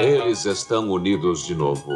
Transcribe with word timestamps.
Eles 0.00 0.44
estão 0.44 0.90
unidos 0.90 1.44
de 1.46 1.54
novo. 1.54 1.90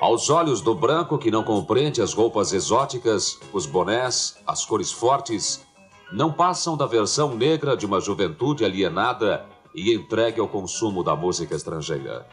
Aos 0.00 0.30
olhos 0.30 0.60
do 0.60 0.74
branco 0.74 1.18
que 1.18 1.30
não 1.30 1.42
compreende 1.42 2.00
as 2.00 2.14
roupas 2.14 2.52
exóticas, 2.52 3.38
os 3.52 3.66
bonés, 3.66 4.38
as 4.46 4.64
cores 4.64 4.92
fortes, 4.92 5.66
não 6.12 6.32
passam 6.32 6.76
da 6.76 6.86
versão 6.86 7.34
negra 7.34 7.76
de 7.76 7.84
uma 7.84 8.00
juventude 8.00 8.64
alienada 8.64 9.44
e 9.74 9.92
entregue 9.92 10.40
ao 10.40 10.48
consumo 10.48 11.02
da 11.04 11.14
música 11.14 11.54
estrangeira. 11.54 12.26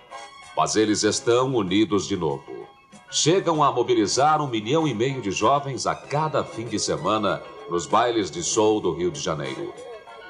Mas 0.56 0.76
eles 0.76 1.04
estão 1.04 1.54
unidos 1.54 2.08
de 2.08 2.16
novo. 2.16 2.66
Chegam 3.12 3.64
a 3.64 3.72
mobilizar 3.72 4.42
um 4.42 4.48
milhão 4.48 4.88
e 4.88 4.94
meio 4.94 5.22
de 5.22 5.32
jovens 5.32 5.86
a 5.86 5.96
cada 5.96 6.44
fim 6.44 6.66
de 6.66 6.80
semana 6.80 7.42
nos 7.70 7.86
bailes 7.86 8.32
de 8.32 8.44
soul 8.44 8.80
do 8.80 8.94
Rio 8.94 9.12
de 9.12 9.20
Janeiro. 9.20 9.74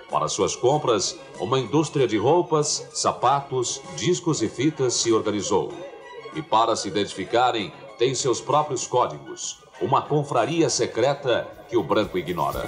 Para 0.10 0.28
suas 0.28 0.56
compras, 0.56 1.18
uma 1.40 1.60
indústria 1.60 2.08
de 2.08 2.18
roupas, 2.18 2.88
sapatos, 2.94 3.82
discos 3.96 4.42
e 4.42 4.48
fitas 4.48 4.94
se 4.94 5.12
organizou. 5.12 5.72
E 6.36 6.42
para 6.42 6.76
se 6.76 6.88
identificarem, 6.88 7.74
tem 7.98 8.14
seus 8.14 8.40
próprios 8.40 8.86
códigos, 8.86 9.58
uma 9.82 10.02
confraria 10.02 10.70
secreta 10.70 11.48
que 11.70 11.78
o 11.78 11.84
branco 11.84 12.18
ignora. 12.18 12.64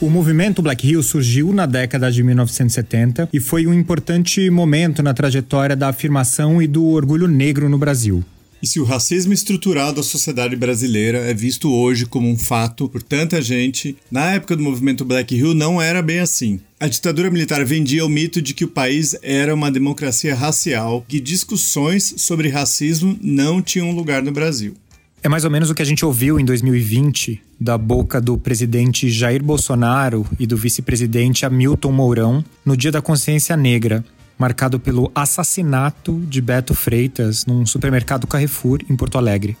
O 0.00 0.08
movimento 0.08 0.62
Black 0.62 0.88
Hill 0.88 1.02
surgiu 1.02 1.52
na 1.52 1.66
década 1.66 2.10
de 2.10 2.22
1970 2.22 3.28
e 3.30 3.38
foi 3.38 3.66
um 3.66 3.74
importante 3.74 4.48
momento 4.48 5.02
na 5.02 5.12
trajetória 5.12 5.76
da 5.76 5.90
afirmação 5.90 6.62
e 6.62 6.66
do 6.66 6.86
orgulho 6.86 7.28
negro 7.28 7.68
no 7.68 7.76
Brasil. 7.76 8.24
E 8.62 8.66
se 8.66 8.80
o 8.80 8.84
racismo 8.84 9.34
estrutural 9.34 9.92
da 9.92 10.02
sociedade 10.02 10.56
brasileira 10.56 11.18
é 11.18 11.34
visto 11.34 11.70
hoje 11.70 12.06
como 12.06 12.30
um 12.30 12.38
fato 12.38 12.88
por 12.88 13.02
tanta 13.02 13.42
gente, 13.42 13.94
na 14.10 14.32
época 14.32 14.56
do 14.56 14.62
movimento 14.62 15.04
Black 15.04 15.34
Hill 15.34 15.52
não 15.52 15.82
era 15.82 16.00
bem 16.00 16.20
assim. 16.20 16.60
A 16.78 16.88
ditadura 16.88 17.30
militar 17.30 17.62
vendia 17.66 18.04
o 18.04 18.08
mito 18.08 18.40
de 18.40 18.54
que 18.54 18.64
o 18.64 18.68
país 18.68 19.14
era 19.22 19.54
uma 19.54 19.70
democracia 19.70 20.34
racial, 20.34 21.04
que 21.06 21.20
discussões 21.20 22.14
sobre 22.16 22.48
racismo 22.48 23.18
não 23.20 23.60
tinham 23.60 23.90
lugar 23.92 24.22
no 24.22 24.32
Brasil. 24.32 24.74
É 25.22 25.28
mais 25.28 25.44
ou 25.44 25.50
menos 25.50 25.68
o 25.68 25.74
que 25.74 25.82
a 25.82 25.84
gente 25.84 26.02
ouviu 26.02 26.40
em 26.40 26.44
2020 26.46 27.42
da 27.60 27.76
boca 27.76 28.22
do 28.22 28.38
presidente 28.38 29.10
Jair 29.10 29.44
Bolsonaro 29.44 30.26
e 30.38 30.46
do 30.46 30.56
vice-presidente 30.56 31.44
Hamilton 31.44 31.92
Mourão 31.92 32.44
no 32.64 32.74
Dia 32.74 32.90
da 32.90 33.02
Consciência 33.02 33.54
Negra, 33.54 34.02
marcado 34.38 34.80
pelo 34.80 35.12
assassinato 35.14 36.18
de 36.26 36.40
Beto 36.40 36.72
Freitas 36.72 37.44
num 37.44 37.66
supermercado 37.66 38.26
Carrefour 38.26 38.78
em 38.88 38.96
Porto 38.96 39.18
Alegre. 39.18 39.58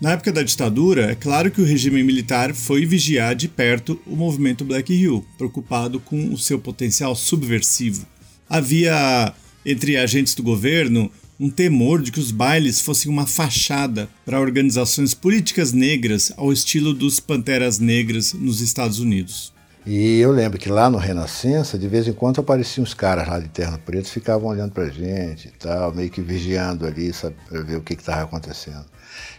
Na 0.00 0.12
época 0.12 0.32
da 0.32 0.42
ditadura, 0.42 1.12
é 1.12 1.14
claro 1.14 1.52
que 1.52 1.60
o 1.60 1.64
regime 1.64 2.02
militar 2.02 2.52
foi 2.52 2.84
vigiar 2.84 3.36
de 3.36 3.46
perto 3.46 4.00
o 4.04 4.16
movimento 4.16 4.64
Black 4.64 4.92
Hill, 4.92 5.24
preocupado 5.36 6.00
com 6.00 6.32
o 6.32 6.38
seu 6.38 6.58
potencial 6.58 7.14
subversivo. 7.14 8.04
Havia 8.50 9.32
entre 9.64 9.96
agentes 9.96 10.34
do 10.34 10.42
governo 10.42 11.08
um 11.38 11.48
temor 11.48 12.02
de 12.02 12.10
que 12.10 12.18
os 12.18 12.30
bailes 12.30 12.80
fossem 12.80 13.10
uma 13.10 13.26
fachada 13.26 14.08
para 14.24 14.40
organizações 14.40 15.14
políticas 15.14 15.72
negras 15.72 16.32
ao 16.36 16.52
estilo 16.52 16.92
dos 16.92 17.20
Panteras 17.20 17.78
Negras 17.78 18.32
nos 18.32 18.60
Estados 18.60 18.98
Unidos. 18.98 19.52
E 19.90 20.20
eu 20.20 20.30
lembro 20.32 20.58
que 20.58 20.68
lá 20.68 20.90
no 20.90 20.98
Renascença, 20.98 21.78
de 21.78 21.88
vez 21.88 22.06
em 22.06 22.12
quando 22.12 22.42
apareciam 22.42 22.82
uns 22.82 22.92
caras 22.92 23.26
lá 23.26 23.38
de 23.38 23.48
terno 23.48 23.78
preto, 23.78 24.10
ficavam 24.10 24.50
olhando 24.50 24.70
pra 24.70 24.90
gente 24.90 25.48
e 25.48 25.50
tal, 25.52 25.94
meio 25.94 26.10
que 26.10 26.20
vigiando 26.20 26.86
ali, 26.86 27.10
sabe, 27.10 27.36
para 27.48 27.62
ver 27.62 27.76
o 27.76 27.80
que 27.80 27.94
estava 27.94 28.24
acontecendo. 28.24 28.84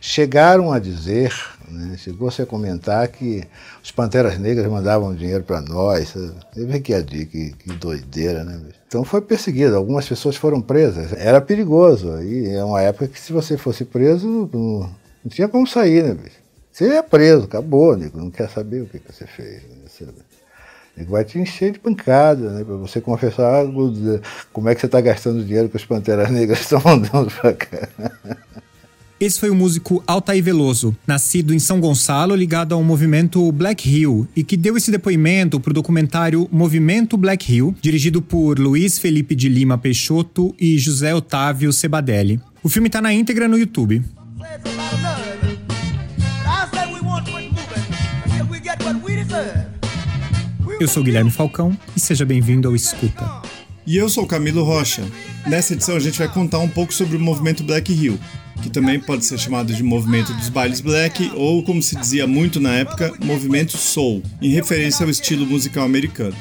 Chegaram 0.01 0.71
a 0.71 0.79
dizer, 0.79 1.31
né, 1.67 1.95
chegou-se 1.97 2.41
a 2.41 2.47
comentar 2.47 3.07
que 3.09 3.43
os 3.83 3.91
Panteras 3.91 4.39
Negras 4.39 4.65
mandavam 4.65 5.13
dinheiro 5.13 5.43
para 5.43 5.61
nós. 5.61 6.09
Você 6.09 6.65
vê 6.65 6.79
que, 6.79 6.99
que, 7.03 7.51
que 7.51 7.73
doideira, 7.73 8.43
né? 8.43 8.59
Então 8.87 9.03
foi 9.03 9.21
perseguido, 9.21 9.75
algumas 9.75 10.09
pessoas 10.09 10.35
foram 10.35 10.59
presas. 10.59 11.13
Era 11.13 11.39
perigoso. 11.39 12.23
E 12.23 12.49
é 12.49 12.63
uma 12.63 12.81
época 12.81 13.07
que 13.07 13.19
se 13.19 13.31
você 13.31 13.55
fosse 13.55 13.85
preso, 13.85 14.49
não, 14.51 14.89
tinha 15.29 15.47
como 15.47 15.67
sair, 15.67 16.03
né? 16.03 16.17
Você 16.71 16.87
é 16.87 17.03
preso, 17.03 17.43
acabou, 17.43 17.95
nego, 17.95 18.17
não 18.17 18.31
quer 18.31 18.49
saber 18.49 18.81
o 18.81 18.87
que, 18.87 18.97
que 18.97 19.13
você 19.13 19.27
fez. 19.27 19.61
Né? 19.61 19.75
Ele 20.99 21.07
vai 21.07 21.23
te 21.23 21.39
encher 21.39 21.71
de 21.71 21.79
pancada, 21.79 22.51
né? 22.51 22.63
Para 22.65 22.75
você 22.75 22.99
confessar 22.99 23.65
como 24.51 24.67
é 24.67 24.75
que 24.75 24.81
você 24.81 24.85
está 24.85 24.99
gastando 24.99 25.39
o 25.39 25.45
dinheiro 25.45 25.69
que 25.69 25.77
os 25.77 25.85
Panteras 25.85 26.29
Negras 26.29 26.59
estão 26.59 26.81
mandando 26.83 27.31
para 27.31 27.53
cá. 27.53 27.87
Esse 29.17 29.39
foi 29.39 29.49
o 29.49 29.55
músico 29.55 30.01
Altair 30.07 30.41
Veloso, 30.41 30.95
nascido 31.05 31.53
em 31.53 31.59
São 31.59 31.81
Gonçalo, 31.81 32.33
ligado 32.35 32.73
ao 32.73 32.81
movimento 32.81 33.51
Black 33.51 33.89
Hill, 33.89 34.25
e 34.33 34.45
que 34.45 34.55
deu 34.55 34.77
esse 34.77 34.89
depoimento 34.91 35.59
para 35.59 35.71
o 35.71 35.73
documentário 35.73 36.47
Movimento 36.49 37.17
Black 37.17 37.53
Hill, 37.53 37.75
dirigido 37.81 38.21
por 38.21 38.57
Luiz 38.57 38.97
Felipe 38.97 39.35
de 39.35 39.49
Lima 39.49 39.77
Peixoto 39.77 40.55
e 40.57 40.77
José 40.77 41.13
Otávio 41.13 41.73
Sebadelli. 41.73 42.39
O 42.63 42.69
filme 42.69 42.87
está 42.87 43.01
na 43.01 43.13
íntegra 43.13 43.45
no 43.49 43.57
YouTube. 43.57 44.01
Eu 50.79 50.87
sou 50.87 51.03
Guilherme 51.03 51.29
Falcão 51.29 51.77
e 51.93 51.99
seja 51.99 52.25
bem-vindo 52.25 52.65
ao 52.65 52.73
Escuta. 52.73 53.41
E 53.85 53.97
eu 53.97 54.07
sou 54.07 54.25
Camilo 54.25 54.63
Rocha. 54.63 55.05
Nessa 55.45 55.73
edição 55.73 55.97
a 55.97 55.99
gente 55.99 56.17
vai 56.17 56.31
contar 56.31 56.59
um 56.59 56.69
pouco 56.69 56.93
sobre 56.93 57.17
o 57.17 57.19
movimento 57.19 57.65
Black 57.65 57.91
Hill, 57.91 58.17
que 58.63 58.69
também 58.69 58.97
pode 58.97 59.25
ser 59.25 59.37
chamado 59.37 59.73
de 59.73 59.83
movimento 59.83 60.33
dos 60.33 60.47
bailes 60.47 60.79
black 60.79 61.33
ou, 61.35 61.63
como 61.63 61.83
se 61.83 61.97
dizia 61.97 62.25
muito 62.25 62.61
na 62.61 62.75
época, 62.75 63.13
movimento 63.21 63.77
soul, 63.77 64.23
em 64.41 64.51
referência 64.51 65.03
ao 65.03 65.09
estilo 65.09 65.45
musical 65.45 65.83
americano. 65.83 66.35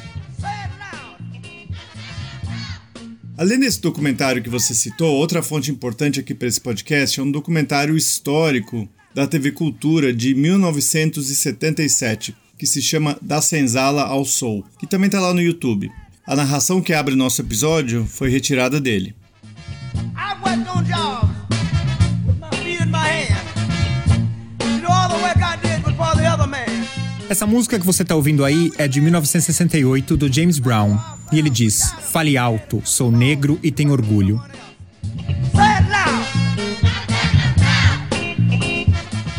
Além 3.37 3.59
desse 3.59 3.81
documentário 3.81 4.41
que 4.41 4.49
você 4.49 4.73
citou, 4.73 5.17
outra 5.17 5.43
fonte 5.43 5.69
importante 5.69 6.17
aqui 6.17 6.33
para 6.33 6.47
esse 6.47 6.61
podcast 6.61 7.19
é 7.19 7.23
um 7.23 7.31
documentário 7.31 7.97
histórico 7.97 8.87
da 9.13 9.27
TV 9.27 9.51
Cultura 9.51 10.13
de 10.13 10.33
1977, 10.33 12.33
que 12.59 12.67
se 12.67 12.81
chama 12.81 13.17
Da 13.21 13.41
Senzala 13.41 14.03
ao 14.03 14.25
Soul, 14.25 14.65
que 14.77 14.85
também 14.85 15.07
está 15.07 15.21
lá 15.21 15.33
no 15.33 15.41
YouTube. 15.41 15.89
A 16.27 16.35
narração 16.35 16.81
que 16.81 16.93
abre 16.93 17.15
nosso 17.15 17.41
episódio 17.41 18.05
foi 18.05 18.29
retirada 18.29 18.81
dele. 18.81 19.15
Essa 27.29 27.47
música 27.47 27.79
que 27.79 27.85
você 27.85 28.03
está 28.03 28.15
ouvindo 28.15 28.43
aí 28.43 28.71
é 28.77 28.87
de 28.89 28.99
1968 28.99 30.17
do 30.17 30.31
James 30.31 30.59
Brown 30.59 30.99
e 31.31 31.39
ele 31.39 31.49
diz: 31.49 31.93
Fale 32.11 32.37
alto, 32.37 32.81
sou 32.83 33.09
negro 33.09 33.57
e 33.63 33.71
tenho 33.71 33.91
orgulho. 33.91 34.43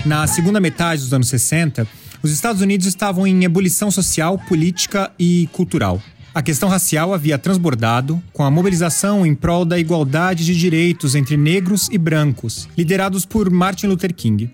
Na 0.06 0.26
segunda 0.26 0.58
metade 0.58 1.02
dos 1.02 1.12
anos 1.12 1.28
60, 1.28 1.86
os 2.22 2.30
Estados 2.30 2.60
Unidos 2.60 2.86
estavam 2.86 3.26
em 3.26 3.44
ebulição 3.44 3.90
social, 3.90 4.38
política 4.38 5.10
e 5.18 5.48
cultural. 5.52 6.00
A 6.32 6.42
questão 6.42 6.68
racial 6.68 7.12
havia 7.12 7.38
transbordado 7.38 8.22
com 8.32 8.44
a 8.44 8.50
mobilização 8.50 9.26
em 9.26 9.34
prol 9.34 9.64
da 9.64 9.78
igualdade 9.78 10.44
de 10.44 10.54
direitos 10.54 11.14
entre 11.14 11.36
negros 11.36 11.88
e 11.90 11.98
brancos, 11.98 12.68
liderados 12.78 13.24
por 13.24 13.50
Martin 13.50 13.86
Luther 13.86 14.14
King. 14.14 14.48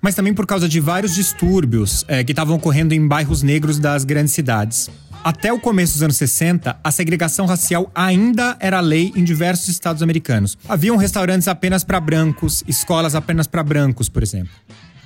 Mas 0.00 0.14
também 0.14 0.32
por 0.32 0.46
causa 0.46 0.66
de 0.66 0.80
vários 0.80 1.14
distúrbios 1.14 2.06
é, 2.08 2.24
que 2.24 2.32
estavam 2.32 2.56
ocorrendo 2.56 2.94
em 2.94 3.06
bairros 3.06 3.42
negros 3.42 3.78
das 3.78 4.04
grandes 4.04 4.32
cidades. 4.32 4.88
Até 5.22 5.52
o 5.52 5.60
começo 5.60 5.92
dos 5.92 6.02
anos 6.02 6.16
60, 6.16 6.80
a 6.82 6.90
segregação 6.90 7.44
racial 7.44 7.90
ainda 7.94 8.56
era 8.58 8.80
lei 8.80 9.12
em 9.14 9.22
diversos 9.22 9.68
estados 9.68 10.02
americanos. 10.02 10.56
Haviam 10.66 10.96
restaurantes 10.96 11.46
apenas 11.46 11.84
para 11.84 12.00
brancos, 12.00 12.64
escolas 12.66 13.14
apenas 13.14 13.46
para 13.46 13.62
brancos, 13.62 14.08
por 14.08 14.22
exemplo. 14.22 14.52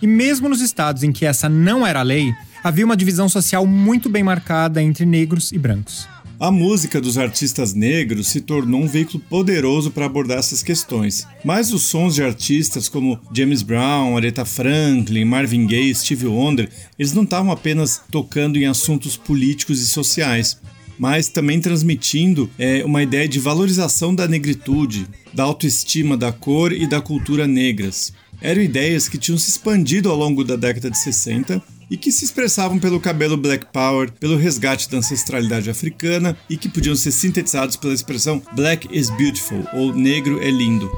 E 0.04 0.06
mesmo 0.06 0.50
nos 0.50 0.60
estados 0.60 1.02
em 1.02 1.10
que 1.10 1.24
essa 1.24 1.48
não 1.48 1.86
era 1.86 2.02
lei, 2.02 2.34
havia 2.62 2.84
uma 2.84 2.94
divisão 2.94 3.26
social 3.26 3.66
muito 3.66 4.06
bem 4.06 4.22
marcada 4.22 4.82
entre 4.82 5.06
negros 5.06 5.50
e 5.50 5.56
brancos. 5.56 6.06
A 6.38 6.50
música 6.50 7.00
dos 7.00 7.16
artistas 7.16 7.72
negros 7.72 8.26
se 8.28 8.42
tornou 8.42 8.82
um 8.82 8.86
veículo 8.86 9.18
poderoso 9.30 9.90
para 9.90 10.04
abordar 10.04 10.36
essas 10.36 10.62
questões, 10.62 11.26
mas 11.42 11.72
os 11.72 11.84
sons 11.84 12.16
de 12.16 12.22
artistas 12.22 12.86
como 12.86 13.18
James 13.34 13.62
Brown, 13.62 14.14
Aretha 14.14 14.44
Franklin, 14.44 15.24
Marvin 15.24 15.66
Gaye, 15.66 15.94
Stevie 15.94 16.26
Wonder, 16.26 16.68
eles 16.98 17.14
não 17.14 17.22
estavam 17.22 17.50
apenas 17.50 18.02
tocando 18.10 18.58
em 18.58 18.66
assuntos 18.66 19.16
políticos 19.16 19.80
e 19.80 19.86
sociais, 19.86 20.60
mas 20.98 21.28
também 21.28 21.62
transmitindo 21.62 22.50
é, 22.58 22.84
uma 22.84 23.02
ideia 23.02 23.26
de 23.26 23.40
valorização 23.40 24.14
da 24.14 24.28
negritude, 24.28 25.06
da 25.32 25.44
autoestima 25.44 26.14
da 26.14 26.30
cor 26.30 26.74
e 26.74 26.86
da 26.86 27.00
cultura 27.00 27.46
negras 27.46 28.12
eram 28.40 28.62
ideias 28.62 29.08
que 29.08 29.18
tinham 29.18 29.38
se 29.38 29.50
expandido 29.50 30.10
ao 30.10 30.16
longo 30.16 30.44
da 30.44 30.56
década 30.56 30.90
de 30.90 30.98
60 30.98 31.62
e 31.90 31.96
que 31.96 32.10
se 32.10 32.24
expressavam 32.24 32.78
pelo 32.78 33.00
cabelo 33.00 33.36
Black 33.36 33.66
Power, 33.72 34.10
pelo 34.12 34.36
resgate 34.36 34.90
da 34.90 34.98
ancestralidade 34.98 35.70
africana 35.70 36.36
e 36.48 36.56
que 36.56 36.68
podiam 36.68 36.96
ser 36.96 37.12
sintetizados 37.12 37.76
pela 37.76 37.94
expressão 37.94 38.42
Black 38.54 38.88
is 38.90 39.10
beautiful 39.10 39.64
ou 39.74 39.94
negro 39.94 40.42
é 40.42 40.50
lindo. 40.50 40.90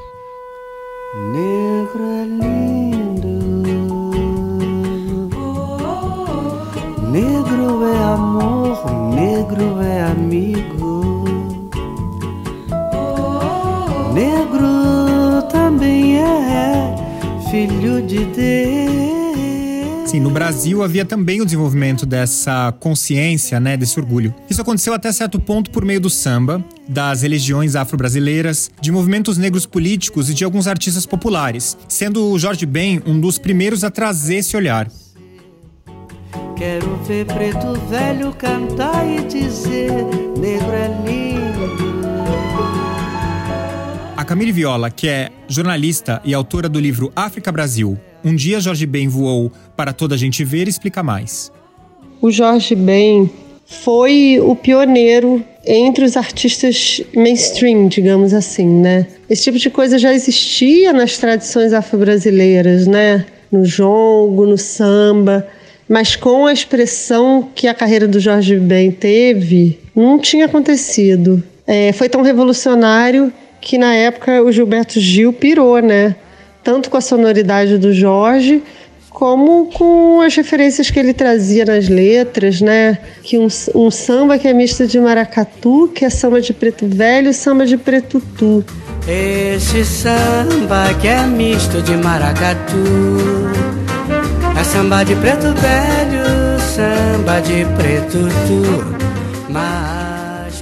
Negro 1.33 2.05
é 2.05 2.25
lindo. 2.25 2.77
Negro 7.11 7.85
é 7.85 8.03
amor, 8.12 9.15
negro 9.15 9.81
é 9.81 10.03
amigo. 10.03 10.75
De 18.01 18.25
Deus. 18.25 19.17
Sim, 20.11 20.21
no 20.21 20.31
Brasil 20.31 20.85
havia 20.85 21.05
também 21.05 21.41
o 21.41 21.45
desenvolvimento 21.45 22.07
dessa 22.07 22.73
consciência, 22.79 23.59
né, 23.59 23.77
desse 23.77 23.99
orgulho. 23.99 24.33
Isso 24.49 24.63
aconteceu 24.63 24.95
até 24.95 25.11
certo 25.11 25.41
ponto 25.41 25.71
por 25.71 25.85
meio 25.85 26.01
do 26.01 26.09
samba, 26.09 26.65
das 26.89 27.23
religiões 27.23 27.75
afro-brasileiras, 27.75 28.71
de 28.81 28.93
movimentos 28.93 29.37
negros 29.37 29.67
políticos 29.67 30.31
e 30.31 30.35
de 30.35 30.45
alguns 30.45 30.69
artistas 30.69 31.05
populares, 31.05 31.77
sendo 31.89 32.31
o 32.31 32.39
Jorge 32.39 32.65
Ben 32.65 33.03
um 33.05 33.19
dos 33.19 33.37
primeiros 33.37 33.83
a 33.83 33.91
trazer 33.91 34.37
esse 34.37 34.57
olhar. 34.57 34.89
Quero 36.57 36.97
ver 37.05 37.27
preto 37.27 37.75
velho 37.91 38.33
cantar 38.33 39.05
e 39.07 39.25
dizer: 39.27 39.91
negro 40.39 40.73
é 40.73 40.89
lindo. 41.05 41.96
Camille 44.26 44.50
Viola, 44.50 44.90
que 44.90 45.06
é 45.06 45.28
jornalista 45.46 46.20
e 46.25 46.34
autora 46.34 46.69
do 46.69 46.81
livro 46.81 47.12
África 47.14 47.52
Brasil, 47.52 47.96
um 48.25 48.34
dia 48.34 48.58
Jorge 48.58 48.84
Ben 48.84 49.06
voou 49.06 49.52
para 49.76 49.93
toda 49.93 50.17
a 50.17 50.19
gente 50.19 50.44
ver, 50.44 50.67
explica 50.67 51.00
mais. 51.00 51.52
O 52.20 52.28
Jorge 52.32 52.75
Ben 52.75 53.31
foi 53.64 54.40
o 54.43 54.56
pioneiro 54.56 55.44
entre 55.64 56.05
os 56.05 56.17
artistas 56.17 57.00
mainstream, 57.14 57.87
digamos 57.87 58.34
assim, 58.34 58.67
né? 58.67 59.06
Esse 59.31 59.44
tipo 59.44 59.58
de 59.58 59.70
coisa 59.70 59.96
já 59.96 60.12
existia 60.12 60.93
nas 60.93 61.19
tradições 61.19 61.73
afro-brasileiras, 61.73 62.88
né? 62.88 63.25
No 63.52 63.64
jongo, 63.64 64.44
no 64.44 64.58
samba, 64.58 65.46
mas 65.88 66.17
com 66.17 66.46
a 66.46 66.52
expressão 66.52 67.49
que 67.55 67.69
a 67.69 67.75
carreira 67.75 68.08
do 68.08 68.19
Jorge 68.19 68.56
Ben 68.56 68.90
teve, 68.90 69.78
não 69.94 70.19
tinha 70.19 70.46
acontecido. 70.46 71.40
É, 71.64 71.93
foi 71.93 72.08
tão 72.08 72.23
revolucionário 72.23 73.32
que 73.67 73.77
na 73.77 73.93
época 73.93 74.45
o 74.45 74.53
Gilberto 74.53 75.01
Gil 75.01 75.33
pirou, 75.33 75.81
né? 75.81 76.15
Tanto 76.63 76.89
com 76.89 76.97
a 76.99 77.01
sonoridade 77.01 77.77
do 77.79 77.93
Jorge, 77.93 78.63
como 79.11 79.67
com 79.73 80.21
as 80.21 80.37
referências 80.37 80.89
que 80.89 80.97
ele 81.01 81.13
trazia 81.13 81.65
nas 81.65 81.89
letras, 81.89 82.61
né? 82.61 82.97
Que 83.25 83.37
um, 83.37 83.49
um 83.75 83.91
samba 83.91 84.39
que 84.39 84.47
é 84.47 84.53
misto 84.53 84.87
de 84.87 85.01
maracatu, 85.01 85.91
que 85.93 86.05
é 86.05 86.11
samba 86.11 86.41
de 86.41 86.53
preto 86.53 86.87
velho 86.87 87.29
e 87.29 87.35
samba 87.35 87.67
de 87.67 87.77
preto 87.77 88.23
tu. 88.39 88.65
Esse 89.09 89.85
samba 89.85 90.95
que 91.01 91.09
é 91.09 91.23
misto 91.23 91.81
de 91.81 91.97
maracatu 91.97 92.77
É 94.59 94.65
samba 94.65 95.05
de 95.05 95.15
preto 95.15 95.55
velho, 95.55 96.61
samba 96.61 97.41
de 97.41 97.65
preto 97.77 98.19
tu 98.49 98.97
Mas... 99.49 99.96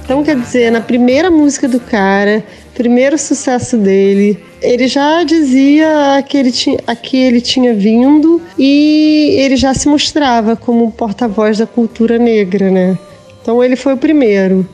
Então 0.05 0.23
quer 0.23 0.39
dizer, 0.39 0.71
na 0.71 0.79
primeira 0.81 1.29
música 1.29 1.67
do 1.67 1.79
cara 1.79 2.43
primeiro 2.75 3.17
sucesso 3.17 3.77
dele, 3.77 4.37
ele 4.61 4.87
já 4.87 5.23
dizia 5.23 6.17
a 6.17 6.21
que 6.21 6.37
ele, 6.37 6.51
tinha, 6.51 6.77
a 6.85 6.95
que 6.95 7.17
ele 7.17 7.39
tinha 7.39 7.73
vindo 7.73 8.41
e 8.59 9.37
ele 9.39 9.55
já 9.55 9.73
se 9.73 9.87
mostrava 9.87 10.55
como 10.55 10.91
porta-voz 10.91 11.57
da 11.57 11.65
cultura 11.65 12.19
negra, 12.19 12.69
né? 12.69 12.97
Então 13.41 13.63
ele 13.63 13.75
foi 13.75 13.93
o 13.93 13.97
primeiro. 13.97 14.67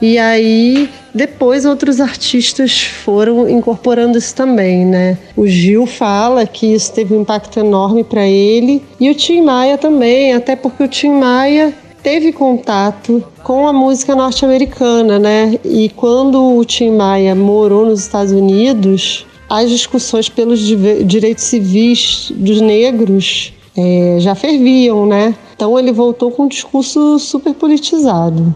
E 0.00 0.18
aí 0.18 0.88
depois 1.14 1.64
outros 1.64 2.00
artistas 2.00 2.82
foram 2.82 3.48
incorporando 3.48 4.18
isso 4.18 4.34
também, 4.34 4.84
né? 4.84 5.18
O 5.36 5.46
Gil 5.46 5.86
fala 5.86 6.46
que 6.46 6.74
isso 6.74 6.92
teve 6.92 7.14
um 7.14 7.20
impacto 7.20 7.60
enorme 7.60 8.02
para 8.02 8.26
ele 8.26 8.82
e 8.98 9.10
o 9.10 9.14
Tim 9.14 9.42
Maia 9.42 9.76
também, 9.76 10.32
até 10.32 10.56
porque 10.56 10.82
o 10.82 10.88
Tim 10.88 11.10
Maia 11.10 11.72
teve 12.04 12.32
contato 12.32 13.24
com 13.42 13.66
a 13.66 13.72
música 13.72 14.14
norte-americana, 14.14 15.18
né? 15.18 15.58
E 15.64 15.88
quando 15.88 16.58
o 16.58 16.62
Tim 16.62 16.90
Maia 16.90 17.34
morou 17.34 17.86
nos 17.86 18.00
Estados 18.00 18.30
Unidos, 18.30 19.26
as 19.48 19.70
discussões 19.70 20.28
pelos 20.28 20.60
direitos 20.60 21.44
civis 21.44 22.30
dos 22.36 22.60
negros 22.60 23.54
é, 23.74 24.18
já 24.20 24.34
ferviam, 24.34 25.06
né? 25.06 25.34
Então 25.56 25.78
ele 25.78 25.92
voltou 25.92 26.30
com 26.30 26.42
um 26.44 26.48
discurso 26.48 27.18
super 27.18 27.54
politizado. 27.54 28.54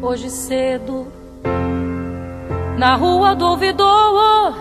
Hoje 0.00 0.30
cedo, 0.30 1.08
na 2.78 2.94
rua 2.94 3.34
do 3.34 3.44
ouvidor, 3.44 4.54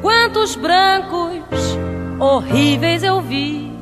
quantos 0.00 0.56
brancos 0.56 1.76
horríveis 2.18 3.02
eu 3.02 3.20
vi 3.20 3.75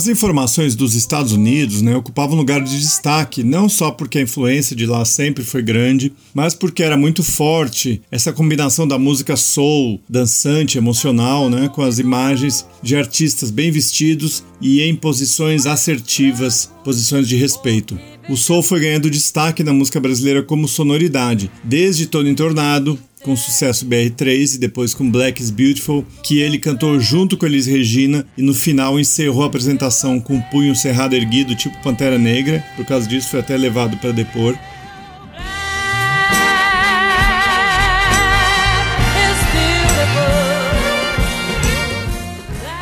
As 0.00 0.08
informações 0.08 0.74
dos 0.74 0.94
Estados 0.94 1.32
Unidos 1.32 1.82
né, 1.82 1.94
ocupavam 1.94 2.34
lugar 2.34 2.64
de 2.64 2.80
destaque, 2.80 3.42
não 3.42 3.68
só 3.68 3.90
porque 3.90 4.16
a 4.16 4.22
influência 4.22 4.74
de 4.74 4.86
lá 4.86 5.04
sempre 5.04 5.44
foi 5.44 5.60
grande, 5.60 6.10
mas 6.32 6.54
porque 6.54 6.82
era 6.82 6.96
muito 6.96 7.22
forte 7.22 8.00
essa 8.10 8.32
combinação 8.32 8.88
da 8.88 8.98
música 8.98 9.36
soul, 9.36 10.00
dançante, 10.08 10.78
emocional, 10.78 11.50
né, 11.50 11.68
com 11.68 11.82
as 11.82 11.98
imagens 11.98 12.66
de 12.82 12.96
artistas 12.96 13.50
bem 13.50 13.70
vestidos 13.70 14.42
e 14.58 14.80
em 14.80 14.96
posições 14.96 15.66
assertivas, 15.66 16.70
posições 16.82 17.28
de 17.28 17.36
respeito. 17.36 17.98
O 18.26 18.38
soul 18.38 18.62
foi 18.62 18.80
ganhando 18.80 19.10
destaque 19.10 19.62
na 19.62 19.72
música 19.74 20.00
brasileira 20.00 20.42
como 20.42 20.66
sonoridade, 20.66 21.50
desde 21.62 22.06
Tony 22.06 22.34
Tornado, 22.34 22.98
com 23.22 23.36
sucesso 23.36 23.86
BR3 23.86 24.54
e 24.54 24.58
depois 24.58 24.94
com 24.94 25.10
Black 25.10 25.42
is 25.42 25.50
Beautiful, 25.50 26.04
que 26.22 26.40
ele 26.40 26.58
cantou 26.58 26.98
junto 26.98 27.36
com 27.36 27.46
Elis 27.46 27.66
Regina 27.66 28.26
e 28.36 28.42
no 28.42 28.54
final 28.54 28.98
encerrou 28.98 29.42
a 29.42 29.46
apresentação 29.46 30.18
com 30.20 30.38
o 30.38 30.42
punho 30.44 30.74
cerrado 30.74 31.14
erguido, 31.14 31.54
tipo 31.54 31.80
Pantera 31.82 32.18
Negra, 32.18 32.64
por 32.76 32.84
causa 32.84 33.06
disso 33.06 33.28
foi 33.28 33.40
até 33.40 33.56
levado 33.56 33.96
para 33.98 34.12
depor. 34.12 34.56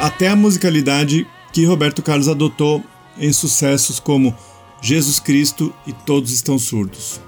Até 0.00 0.28
a 0.28 0.36
musicalidade 0.36 1.26
que 1.52 1.64
Roberto 1.64 2.02
Carlos 2.02 2.28
adotou 2.28 2.82
em 3.18 3.32
sucessos 3.32 3.98
como 3.98 4.34
Jesus 4.80 5.18
Cristo 5.18 5.74
e 5.86 5.92
Todos 5.92 6.32
Estão 6.32 6.58
Surdos. 6.58 7.27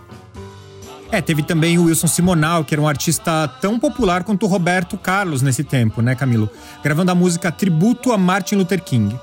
É, 1.13 1.21
teve 1.21 1.43
também 1.43 1.77
o 1.77 1.87
Wilson 1.87 2.07
Simonal, 2.07 2.65
que 2.65 2.73
era 2.73 2.81
um 2.81 2.87
artista 2.87 3.49
tão 3.61 3.81
popular 3.81 4.23
quanto 4.23 4.47
o 4.47 4.49
Roberto 4.49 4.97
Carlos 4.97 5.43
nesse 5.43 5.65
tempo, 5.65 6.01
né, 6.01 6.15
Camilo? 6.15 6.49
Gravando 6.85 7.11
a 7.11 7.15
música 7.17 7.51
Tributo 7.51 8.13
a 8.13 8.19
Martin 8.19 8.55
Luther 8.55 8.81
King. 8.81 9.19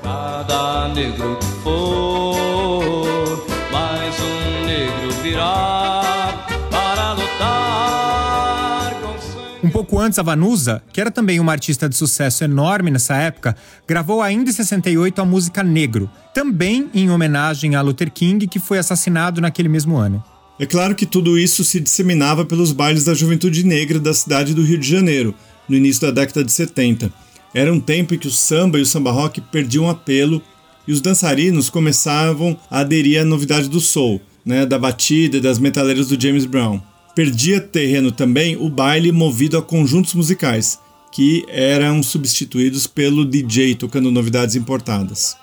Cada 0.00 0.88
negro 0.94 1.36
que 1.40 1.46
for, 1.64 3.44
mais 3.72 4.14
um 4.20 4.64
negro 4.64 5.10
virá 5.22 6.46
para 6.70 7.14
lutar 7.14 8.94
com 9.00 9.66
Um 9.66 9.70
pouco 9.70 9.98
antes, 9.98 10.20
a 10.20 10.22
Vanusa, 10.22 10.84
que 10.92 11.00
era 11.00 11.10
também 11.10 11.40
uma 11.40 11.50
artista 11.50 11.88
de 11.88 11.96
sucesso 11.96 12.44
enorme 12.44 12.92
nessa 12.92 13.16
época, 13.16 13.56
gravou 13.88 14.22
ainda 14.22 14.50
em 14.50 14.52
68 14.52 15.20
a 15.20 15.24
música 15.24 15.64
Negro, 15.64 16.08
também 16.32 16.88
em 16.94 17.10
homenagem 17.10 17.74
a 17.74 17.80
Luther 17.82 18.12
King, 18.12 18.46
que 18.46 18.60
foi 18.60 18.78
assassinado 18.78 19.40
naquele 19.40 19.68
mesmo 19.68 19.96
ano. 19.96 20.22
É 20.60 20.66
claro 20.66 20.94
que 20.94 21.06
tudo 21.06 21.38
isso 21.38 21.64
se 21.64 21.80
disseminava 21.80 22.44
pelos 22.44 22.70
bailes 22.70 23.04
da 23.04 23.14
juventude 23.14 23.64
negra 23.64 23.98
da 23.98 24.12
cidade 24.12 24.52
do 24.52 24.62
Rio 24.62 24.76
de 24.76 24.86
Janeiro, 24.86 25.34
no 25.66 25.74
início 25.74 26.02
da 26.02 26.10
década 26.10 26.44
de 26.44 26.52
70. 26.52 27.10
Era 27.54 27.72
um 27.72 27.80
tempo 27.80 28.12
em 28.12 28.18
que 28.18 28.28
o 28.28 28.30
samba 28.30 28.78
e 28.78 28.82
o 28.82 28.86
samba 28.86 29.10
rock 29.10 29.40
perdiam 29.40 29.88
apelo 29.88 30.42
e 30.86 30.92
os 30.92 31.00
dançarinos 31.00 31.70
começavam 31.70 32.58
a 32.70 32.80
aderir 32.80 33.22
à 33.22 33.24
novidade 33.24 33.70
do 33.70 33.80
soul, 33.80 34.20
né, 34.44 34.66
da 34.66 34.78
batida 34.78 35.38
e 35.38 35.40
das 35.40 35.58
metaleiras 35.58 36.08
do 36.08 36.20
James 36.20 36.44
Brown. 36.44 36.78
Perdia 37.16 37.58
terreno 37.58 38.12
também 38.12 38.54
o 38.54 38.68
baile 38.68 39.10
movido 39.12 39.56
a 39.56 39.62
conjuntos 39.62 40.12
musicais, 40.12 40.78
que 41.10 41.42
eram 41.48 42.02
substituídos 42.02 42.86
pelo 42.86 43.24
DJ 43.24 43.76
tocando 43.76 44.10
novidades 44.10 44.56
importadas. 44.56 45.38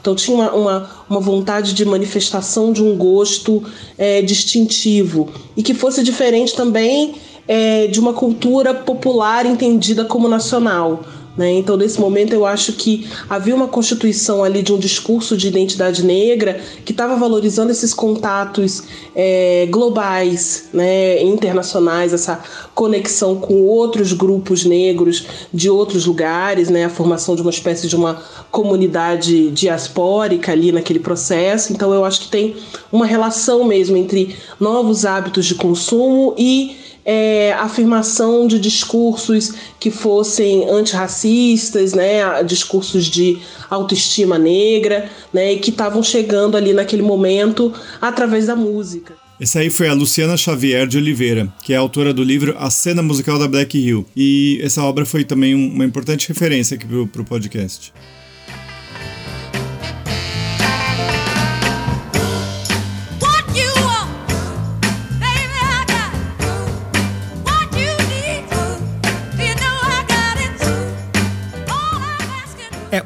Então 0.00 0.14
tinha 0.14 0.36
uma, 0.36 0.88
uma, 1.08 1.20
vontade 1.20 1.74
de 1.74 1.84
manifestação 1.84 2.72
de 2.72 2.82
um 2.82 2.96
gosto 2.96 3.62
é, 3.98 4.22
distintivo 4.22 5.28
e 5.56 5.62
que 5.62 5.74
fosse 5.74 6.02
diferente 6.02 6.54
também 6.54 7.14
é, 7.46 7.86
de 7.86 8.00
uma 8.00 8.12
cultura 8.12 8.72
popular 8.72 9.44
entendida 9.44 10.04
como 10.04 10.28
nacional. 10.28 11.04
Né? 11.36 11.52
Então, 11.52 11.76
nesse 11.76 12.00
momento, 12.00 12.32
eu 12.32 12.44
acho 12.44 12.72
que 12.72 13.08
havia 13.28 13.54
uma 13.54 13.68
constituição 13.68 14.42
ali 14.42 14.62
de 14.62 14.72
um 14.72 14.78
discurso 14.78 15.36
de 15.36 15.48
identidade 15.48 16.04
negra 16.04 16.60
que 16.84 16.92
estava 16.92 17.14
valorizando 17.16 17.70
esses 17.70 17.94
contatos 17.94 18.82
é, 19.14 19.66
globais, 19.70 20.68
né, 20.72 21.22
internacionais, 21.22 22.12
essa 22.12 22.42
conexão 22.74 23.36
com 23.36 23.62
outros 23.62 24.12
grupos 24.12 24.64
negros 24.64 25.24
de 25.54 25.70
outros 25.70 26.04
lugares, 26.04 26.68
né, 26.68 26.84
a 26.84 26.90
formação 26.90 27.36
de 27.36 27.42
uma 27.42 27.50
espécie 27.50 27.86
de 27.86 27.94
uma 27.94 28.20
comunidade 28.50 29.50
diaspórica 29.50 30.50
ali 30.50 30.72
naquele 30.72 30.98
processo. 30.98 31.72
Então, 31.72 31.94
eu 31.94 32.04
acho 32.04 32.22
que 32.22 32.28
tem 32.28 32.56
uma 32.90 33.06
relação 33.06 33.64
mesmo 33.64 33.96
entre 33.96 34.36
novos 34.58 35.04
hábitos 35.04 35.46
de 35.46 35.54
consumo 35.54 36.34
e 36.36 36.76
é, 37.04 37.52
afirmação 37.54 38.46
de 38.46 38.58
discursos 38.58 39.54
que 39.78 39.90
fossem 39.90 40.68
antirracistas, 40.68 41.92
né, 41.92 42.42
discursos 42.44 43.06
de 43.06 43.38
autoestima 43.68 44.38
negra, 44.38 45.10
né, 45.32 45.54
e 45.54 45.58
que 45.58 45.70
estavam 45.70 46.02
chegando 46.02 46.56
ali 46.56 46.72
naquele 46.72 47.02
momento 47.02 47.72
através 48.00 48.46
da 48.46 48.56
música. 48.56 49.14
Essa 49.40 49.60
aí 49.60 49.70
foi 49.70 49.88
a 49.88 49.94
Luciana 49.94 50.36
Xavier 50.36 50.86
de 50.86 50.98
Oliveira, 50.98 51.50
que 51.62 51.72
é 51.72 51.76
autora 51.76 52.12
do 52.12 52.22
livro 52.22 52.54
A 52.58 52.68
Cena 52.68 53.00
Musical 53.02 53.38
da 53.38 53.48
Black 53.48 53.78
Hill. 53.78 54.04
E 54.14 54.60
essa 54.62 54.82
obra 54.82 55.06
foi 55.06 55.24
também 55.24 55.54
uma 55.54 55.82
importante 55.82 56.28
referência 56.28 56.74
aqui 56.74 56.86
para 56.86 57.22
o 57.22 57.24
podcast. 57.24 57.90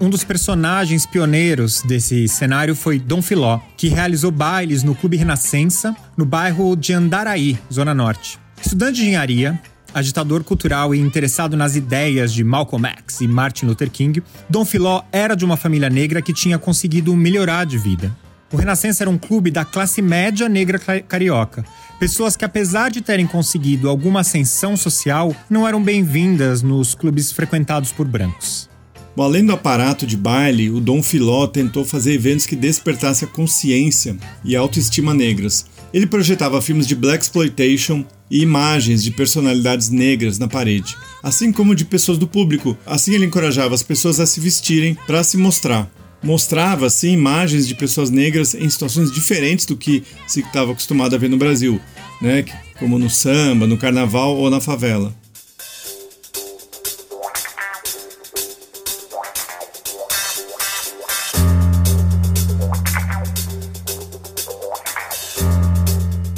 Um 0.01 0.11
dos 0.11 0.25
personagens 0.25 1.07
pioneiros 1.07 1.83
desse 1.83 2.27
cenário 2.29 2.75
foi 2.75 2.99
Dom 2.99 3.23
Filó, 3.23 3.61
que 3.77 3.89
realizou 3.89 4.31
bailes 4.31 4.83
no 4.83 4.95
Clube 4.95 5.17
Renascença, 5.17 5.95
no 6.17 6.25
bairro 6.25 6.75
de 6.77 6.93
Andaraí, 6.93 7.59
Zona 7.73 7.95
Norte. 7.95 8.39
Estudante 8.61 8.97
de 8.97 9.03
engenharia, 9.03 9.61
agitador 9.93 10.43
cultural 10.43 10.95
e 10.95 10.99
interessado 10.99 11.57
nas 11.57 11.77
ideias 11.77 12.33
de 12.33 12.43
Malcolm 12.43 12.87
X 12.87 13.21
e 13.21 13.29
Martin 13.29 13.67
Luther 13.67 13.91
King, 13.91 14.23
Dom 14.49 14.65
Filó 14.65 15.03
era 15.13 15.35
de 15.35 15.45
uma 15.45 15.57
família 15.57 15.89
negra 15.89 16.21
que 16.21 16.33
tinha 16.33 16.59
conseguido 16.59 17.15
melhorar 17.15 17.65
de 17.65 17.79
vida. 17.79 18.15
O 18.53 18.57
Renascença 18.57 19.05
era 19.05 19.11
um 19.11 19.19
clube 19.19 19.51
da 19.51 19.65
classe 19.65 20.01
média 20.01 20.49
negra 20.49 20.79
carioca. 20.79 21.65
Pessoas 21.99 22.37
que, 22.37 22.45
apesar 22.45 22.91
de 22.91 23.01
terem 23.01 23.27
conseguido 23.27 23.89
alguma 23.89 24.21
ascensão 24.21 24.77
social, 24.77 25.35
não 25.49 25.67
eram 25.67 25.83
bem-vindas 25.83 26.63
nos 26.63 26.95
clubes 26.95 27.33
frequentados 27.33 27.93
por 27.93 28.07
brancos. 28.07 28.69
Bom, 29.17 29.23
além 29.23 29.47
do 29.47 29.53
aparato 29.53 30.07
de 30.07 30.17
baile, 30.17 30.71
o 30.71 30.81
Dom 30.81 31.01
Filó 31.03 31.47
tentou 31.47 31.85
fazer 31.85 32.15
eventos 32.15 32.47
que 32.47 32.57
despertassem 32.57 33.29
a 33.29 33.31
consciência 33.31 34.17
e 34.45 34.57
a 34.57 34.61
autoestima 34.61 35.15
negras. 35.15 35.67
Ele 35.93 36.07
projetava 36.07 36.61
filmes 36.61 36.87
de 36.87 36.97
black 36.97 37.23
exploitation 37.23 38.05
e 38.29 38.43
imagens 38.43 39.05
de 39.05 39.13
personalidades 39.13 39.89
negras 39.91 40.39
na 40.39 40.49
parede, 40.49 40.97
assim 41.23 41.53
como 41.53 41.77
de 41.77 41.85
pessoas 41.85 42.19
do 42.19 42.27
público. 42.27 42.77
Assim 42.85 43.15
ele 43.15 43.27
encorajava 43.27 43.75
as 43.75 43.83
pessoas 43.85 44.19
a 44.19 44.27
se 44.27 44.41
vestirem 44.41 44.97
para 45.07 45.23
se 45.23 45.37
mostrar. 45.37 45.89
Mostrava 46.21 46.87
assim 46.87 47.13
imagens 47.13 47.69
de 47.69 47.75
pessoas 47.77 48.11
negras 48.11 48.55
em 48.55 48.69
situações 48.69 49.13
diferentes 49.13 49.67
do 49.67 49.77
que 49.77 50.03
se 50.27 50.41
estava 50.41 50.73
acostumado 50.73 51.15
a 51.15 51.19
ver 51.19 51.29
no 51.29 51.37
Brasil, 51.37 51.81
né? 52.21 52.45
como 52.79 52.99
no 52.99 53.09
samba, 53.09 53.67
no 53.67 53.79
carnaval 53.79 54.37
ou 54.37 54.51
na 54.51 54.61
favela. 54.61 55.15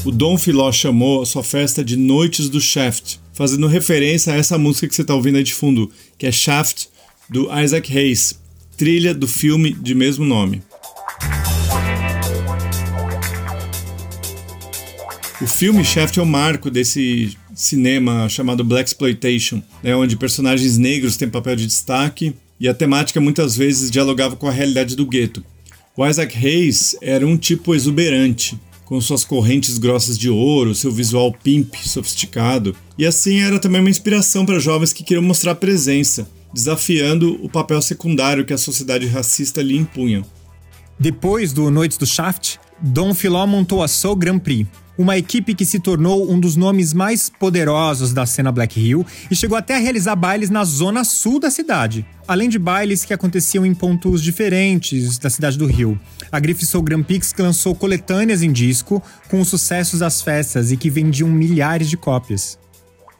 O 0.07 0.13
Dom 0.13 0.39
Filó 0.39 0.71
chamou 0.71 1.21
a 1.21 1.27
sua 1.27 1.43
festa 1.43 1.85
de 1.85 1.97
Noites 1.97 2.49
do 2.49 2.61
Shaft, 2.61 3.17
fazendo 3.33 3.67
referência 3.67 4.33
a 4.33 4.37
essa 4.37 4.57
música 4.57 4.87
que 4.87 4.95
você 4.95 5.03
está 5.03 5.13
ouvindo 5.13 5.35
aí 5.35 5.43
de 5.43 5.53
fundo, 5.53 5.91
que 6.17 6.27
é 6.27 6.31
Shaft, 6.31 6.87
do 7.29 7.49
Isaac 7.61 7.93
Hayes, 7.93 8.39
trilha 8.77 9.13
do 9.13 9.27
filme 9.27 9.73
de 9.73 9.97
mesmo 9.97 10.25
nome. 10.25 10.63
O 15.43 15.47
filme 15.49 15.85
Shaft 15.85 16.17
é 16.19 16.23
o 16.23 16.27
marco 16.27 16.71
desse 16.71 17.37
cinema 17.53 18.29
chamado 18.29 18.63
Black 18.63 18.89
Exploitation, 18.89 19.61
né, 19.83 19.97
onde 19.97 20.17
personagens 20.17 20.79
negros 20.79 21.17
têm 21.17 21.29
papel 21.29 21.57
de 21.57 21.67
destaque 21.67 22.33
e 22.61 22.69
a 22.69 22.75
temática 22.75 23.21
muitas 23.21 23.57
vezes 23.57 23.91
dialogava 23.91 24.37
com 24.37 24.47
a 24.47 24.53
realidade 24.53 24.95
do 24.95 25.05
gueto. 25.05 25.45
O 25.97 26.07
Isaac 26.07 26.37
Hayes 26.37 26.95
era 27.01 27.27
um 27.27 27.37
tipo 27.37 27.75
exuberante, 27.75 28.57
com 28.87 29.00
suas 29.00 29.25
correntes 29.25 29.78
grossas 29.78 30.16
de 30.16 30.31
ouro, 30.31 30.75
seu 30.75 30.93
visual 30.93 31.33
pimp 31.33 31.75
sofisticado. 31.75 32.75
E 32.97 33.05
assim 33.05 33.40
era 33.40 33.59
também 33.59 33.81
uma 33.81 33.90
inspiração 33.90 34.47
para 34.47 34.61
jovens 34.61 34.93
que 34.93 35.02
queriam 35.02 35.23
mostrar 35.23 35.57
presença, 35.57 36.31
desafiando 36.55 37.37
o 37.45 37.49
papel 37.49 37.83
secundário 37.83 38.47
que 38.47 38.55
a 38.55 38.59
sociedade 38.59 39.07
racista 39.07 39.61
lhe 39.61 39.76
impunha. 39.76 40.25
Depois 40.99 41.52
do 41.52 41.69
Noites 41.69 41.99
do 41.99 42.07
Shaft, 42.07 42.59
Dom 42.81 43.12
Filó 43.12 43.45
montou 43.45 43.83
a 43.83 43.88
Soul 43.88 44.16
Grand 44.16 44.38
Prix, 44.38 44.66
uma 44.99 45.17
equipe 45.19 45.55
que 45.55 45.65
se 45.65 45.79
tornou 45.79 46.31
um 46.31 46.38
dos 46.38 46.57
nomes 46.57 46.93
mais 46.93 47.29
poderosos 47.29 48.12
da 48.12 48.25
cena 48.26 48.50
Black 48.50 48.81
Hill 48.81 49.05
e 49.31 49.37
chegou 49.37 49.57
até 49.57 49.75
a 49.75 49.79
realizar 49.79 50.17
bailes 50.17 50.50
na 50.50 50.65
zona 50.65 51.05
sul 51.05 51.38
da 51.38 51.50
cidade, 51.50 52.07
além 52.26 52.49
de 52.49 52.59
bailes 52.59 53.05
que 53.05 53.12
aconteciam 53.12 53.65
em 53.65 53.75
pontos 53.75 54.23
diferentes 54.23 55.19
da 55.19 55.31
cidade 55.31 55.59
do 55.59 55.67
Rio. 55.67 55.99
A 56.31 56.41
Grife 56.41 56.67
Soul 56.67 56.85
Grand 56.85 57.03
Prix 57.03 57.35
lançou 57.38 57.75
coletâneas 57.75 58.43
em 58.43 58.53
disco 58.53 59.03
com 59.29 59.41
os 59.41 59.49
sucessos 59.49 60.00
das 60.00 60.23
festas 60.23 60.73
e 60.73 60.76
que 60.76 60.91
vendiam 60.91 61.29
milhares 61.29 61.88
de 61.88 61.97
cópias. 61.97 62.59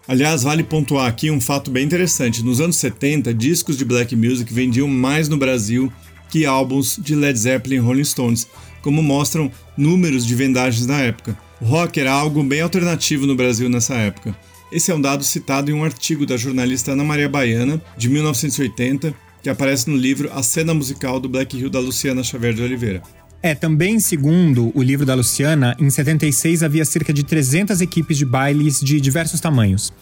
Aliás, 0.09 0.45
vale 0.45 0.63
pontuar 0.63 1.09
aqui 1.09 1.31
um 1.31 1.41
fato 1.41 1.71
bem 1.71 1.85
interessante. 1.85 2.45
Nos 2.45 2.61
anos 2.61 2.77
70, 2.77 3.35
discos 3.35 3.77
de 3.77 3.85
black 3.85 4.15
music 4.15 4.53
vendiam 4.53 4.87
mais 4.87 5.29
no 5.29 5.37
Brasil 5.37 5.93
que 6.31 6.47
álbuns 6.47 6.99
de 7.03 7.15
Led 7.15 7.39
Zeppelin 7.39 7.77
e 7.77 7.79
Rolling 7.79 8.05
Stones, 8.05 8.47
como 8.83 9.03
mostram 9.03 9.51
números 9.77 10.25
de 10.25 10.35
vendagens 10.35 10.87
na 10.87 10.99
época. 11.01 11.37
O 11.61 11.65
rock 11.65 11.99
era 11.99 12.13
algo 12.13 12.43
bem 12.43 12.61
alternativo 12.61 13.27
no 13.27 13.35
Brasil 13.35 13.69
nessa 13.69 13.95
época. 13.95 14.37
Esse 14.71 14.91
é 14.91 14.95
um 14.95 15.01
dado 15.01 15.25
citado 15.25 15.71
em 15.71 15.75
um 15.75 15.85
artigo 15.85 16.27
da 16.27 16.37
jornalista 16.37 16.93
Ana 16.93 17.05
Maria 17.05 17.29
Baiana, 17.29 17.81
de 17.97 18.09
1980, 18.09 19.15
que 19.43 19.49
aparece 19.49 19.89
no 19.89 19.97
livro 19.97 20.31
A 20.35 20.43
Cena 20.43 20.75
Musical 20.75 21.21
do 21.21 21.29
Black 21.29 21.57
Hill 21.57 21.71
da 21.71 21.79
Luciana 21.79 22.23
Xavier 22.23 22.53
de 22.53 22.63
Oliveira. 22.63 23.03
É, 23.43 23.55
também 23.55 24.01
segundo 24.01 24.73
o 24.75 24.83
livro 24.83 25.07
da 25.07 25.15
Luciana, 25.15 25.77
em 25.79 25.89
76 25.89 26.63
havia 26.63 26.85
cerca 26.85 27.13
de 27.13 27.23
300 27.23 27.81
equipes 27.81 28.19
de 28.19 28.25
bailes 28.25 28.81
de 28.81 29.01
diversos 29.01 29.41
tamanhos. 29.41 29.93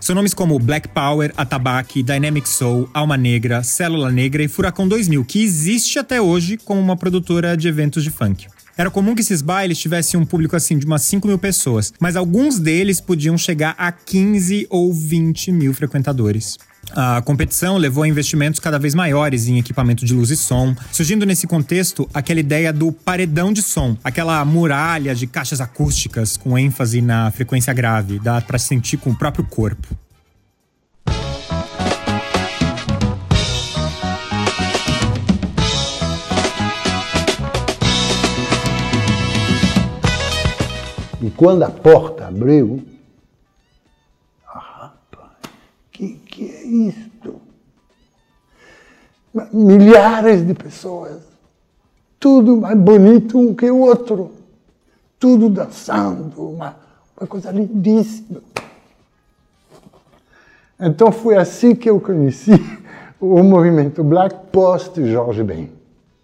São 0.00 0.14
nomes 0.14 0.32
como 0.32 0.58
Black 0.58 0.88
Power, 0.88 1.32
Atabaque, 1.36 2.02
Dynamic 2.02 2.48
Soul, 2.48 2.88
Alma 2.94 3.16
Negra, 3.16 3.62
Célula 3.64 4.10
Negra 4.10 4.44
e 4.44 4.48
Furacão 4.48 4.86
2000, 4.86 5.24
que 5.24 5.42
existe 5.42 5.98
até 5.98 6.20
hoje 6.20 6.56
como 6.56 6.80
uma 6.80 6.96
produtora 6.96 7.56
de 7.56 7.66
eventos 7.66 8.04
de 8.04 8.10
funk. 8.10 8.46
Era 8.76 8.90
comum 8.90 9.14
que 9.14 9.20
esses 9.20 9.42
bailes 9.42 9.78
tivessem 9.78 10.18
um 10.18 10.24
público 10.24 10.56
assim 10.56 10.78
de 10.78 10.86
umas 10.86 11.02
5 11.02 11.26
mil 11.26 11.38
pessoas, 11.38 11.92
mas 12.00 12.16
alguns 12.16 12.58
deles 12.58 13.00
podiam 13.00 13.36
chegar 13.36 13.74
a 13.76 13.92
15 13.92 14.66
ou 14.70 14.92
20 14.92 15.52
mil 15.52 15.74
frequentadores. 15.74 16.56
A 16.90 17.22
competição 17.22 17.76
levou 17.76 18.02
a 18.02 18.08
investimentos 18.08 18.58
cada 18.60 18.78
vez 18.78 18.94
maiores 18.94 19.46
em 19.46 19.58
equipamento 19.58 20.04
de 20.04 20.12
luz 20.12 20.30
e 20.30 20.36
som, 20.36 20.74
surgindo 20.90 21.24
nesse 21.24 21.46
contexto 21.46 22.08
aquela 22.12 22.40
ideia 22.40 22.72
do 22.72 22.90
paredão 22.90 23.52
de 23.52 23.62
som, 23.62 23.96
aquela 24.02 24.44
muralha 24.44 25.14
de 25.14 25.26
caixas 25.26 25.60
acústicas 25.60 26.36
com 26.36 26.58
ênfase 26.58 27.00
na 27.00 27.30
frequência 27.30 27.72
grave, 27.72 28.18
dá 28.18 28.40
para 28.40 28.58
sentir 28.58 28.96
com 28.96 29.10
o 29.10 29.16
próprio 29.16 29.44
corpo. 29.44 29.96
E 41.22 41.30
quando 41.30 41.62
a 41.62 41.70
porta 41.70 42.26
abriu, 42.26 42.82
ah, 44.44 44.58
rapaz, 44.58 45.30
que 45.92 46.14
que 46.14 46.50
é 46.50 46.66
isto? 46.66 47.40
Milhares 49.52 50.44
de 50.44 50.52
pessoas, 50.52 51.22
tudo 52.18 52.56
mais 52.56 52.76
bonito 52.76 53.38
um 53.38 53.54
que 53.54 53.70
o 53.70 53.78
outro, 53.78 54.32
tudo 55.18 55.48
dançando, 55.48 56.50
uma, 56.50 56.76
uma 57.16 57.26
coisa 57.28 57.52
lindíssima. 57.52 58.42
Então 60.80 61.12
foi 61.12 61.36
assim 61.36 61.72
que 61.72 61.88
eu 61.88 62.00
conheci 62.00 62.50
o 63.20 63.44
movimento 63.44 64.02
Black 64.02 64.48
Post 64.50 65.04
Jorge 65.06 65.44
Ben. 65.44 65.70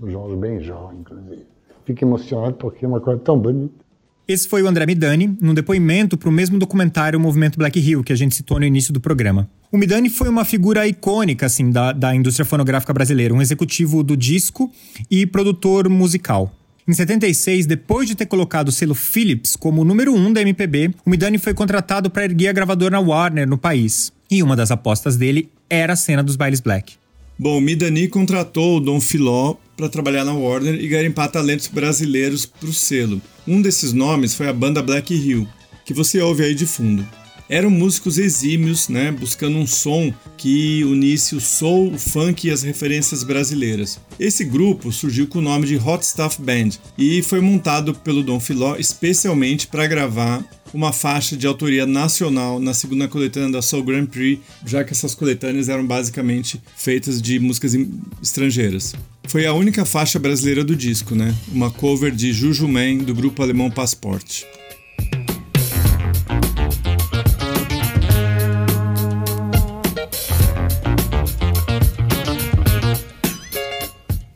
O 0.00 0.10
Jorge 0.10 0.34
Ben 0.34 0.60
jovem, 0.60 0.98
inclusive. 0.98 1.46
Fico 1.84 2.04
emocionado 2.04 2.54
porque 2.54 2.84
é 2.84 2.88
uma 2.88 3.00
coisa 3.00 3.20
tão 3.20 3.38
bonita. 3.38 3.87
Esse 4.28 4.46
foi 4.46 4.62
o 4.62 4.68
André 4.68 4.84
Midani, 4.84 5.38
num 5.40 5.54
depoimento 5.54 6.18
para 6.18 6.28
o 6.28 6.32
mesmo 6.32 6.58
documentário 6.58 7.18
Movimento 7.18 7.58
Black 7.58 7.80
Hill, 7.80 8.04
que 8.04 8.12
a 8.12 8.16
gente 8.16 8.34
citou 8.34 8.60
no 8.60 8.66
início 8.66 8.92
do 8.92 9.00
programa. 9.00 9.48
O 9.72 9.78
Midani 9.78 10.10
foi 10.10 10.28
uma 10.28 10.44
figura 10.44 10.86
icônica 10.86 11.46
assim, 11.46 11.70
da, 11.70 11.92
da 11.92 12.14
indústria 12.14 12.44
fonográfica 12.44 12.92
brasileira, 12.92 13.32
um 13.32 13.40
executivo 13.40 14.02
do 14.02 14.14
disco 14.14 14.70
e 15.10 15.24
produtor 15.24 15.88
musical. 15.88 16.54
Em 16.86 16.92
76, 16.92 17.64
depois 17.64 18.06
de 18.06 18.14
ter 18.14 18.26
colocado 18.26 18.68
o 18.68 18.72
selo 18.72 18.94
Philips 18.94 19.56
como 19.56 19.80
o 19.80 19.84
número 19.84 20.14
um 20.14 20.30
da 20.30 20.42
MPB, 20.42 20.90
o 21.06 21.10
Midani 21.10 21.38
foi 21.38 21.54
contratado 21.54 22.10
para 22.10 22.24
erguer 22.24 22.48
a 22.48 22.52
gravadora 22.52 23.00
Warner 23.00 23.48
no 23.48 23.56
país. 23.56 24.12
E 24.30 24.42
uma 24.42 24.54
das 24.54 24.70
apostas 24.70 25.16
dele 25.16 25.48
era 25.70 25.94
a 25.94 25.96
cena 25.96 26.22
dos 26.22 26.36
bailes 26.36 26.60
black. 26.60 26.96
Bom, 27.40 27.60
Midani 27.60 28.08
contratou 28.08 28.78
o 28.78 28.80
Dom 28.80 29.00
Filó 29.00 29.54
para 29.76 29.88
trabalhar 29.88 30.24
na 30.24 30.32
Warner 30.32 30.74
e 30.74 30.88
garimpar 30.88 31.30
talentos 31.30 31.68
brasileiros 31.68 32.44
para 32.44 32.68
o 32.68 32.72
selo. 32.72 33.22
Um 33.46 33.62
desses 33.62 33.92
nomes 33.92 34.34
foi 34.34 34.48
a 34.48 34.52
banda 34.52 34.82
Black 34.82 35.14
Hill, 35.14 35.46
que 35.84 35.94
você 35.94 36.20
ouve 36.20 36.42
aí 36.42 36.52
de 36.52 36.66
fundo. 36.66 37.06
eram 37.48 37.70
músicos 37.70 38.18
exímios, 38.18 38.88
né, 38.88 39.10
buscando 39.10 39.56
um 39.56 39.66
som 39.66 40.12
que 40.36 40.84
unisse 40.84 41.34
o 41.34 41.40
soul, 41.40 41.94
o 41.94 41.98
funk 41.98 42.46
e 42.46 42.50
as 42.50 42.62
referências 42.62 43.22
brasileiras. 43.22 43.98
Esse 44.20 44.44
grupo 44.44 44.92
surgiu 44.92 45.26
com 45.26 45.38
o 45.38 45.42
nome 45.42 45.66
de 45.66 45.76
Hot 45.76 46.04
Stuff 46.04 46.42
Band 46.42 46.70
e 46.98 47.22
foi 47.22 47.40
montado 47.40 47.94
pelo 47.94 48.22
Dom 48.22 48.38
Filó 48.38 48.76
especialmente 48.76 49.66
para 49.66 49.86
gravar 49.86 50.44
uma 50.72 50.92
faixa 50.92 51.36
de 51.36 51.46
autoria 51.46 51.86
nacional 51.86 52.60
na 52.60 52.74
segunda 52.74 53.08
coletânea 53.08 53.50
da 53.50 53.62
Soul 53.62 53.84
Grand 53.84 54.06
Prix, 54.06 54.40
já 54.64 54.84
que 54.84 54.92
essas 54.92 55.14
coletâneas 55.14 55.68
eram 55.68 55.86
basicamente 55.86 56.60
feitas 56.76 57.20
de 57.20 57.38
músicas 57.38 57.74
estrangeiras. 58.22 58.94
Foi 59.26 59.46
a 59.46 59.52
única 59.52 59.84
faixa 59.84 60.18
brasileira 60.18 60.64
do 60.64 60.74
disco, 60.74 61.14
né? 61.14 61.34
Uma 61.52 61.70
cover 61.70 62.10
de 62.10 62.32
Juju 62.32 62.66
Man 62.66 62.98
do 62.98 63.14
grupo 63.14 63.42
alemão 63.42 63.70
Passport. 63.70 64.44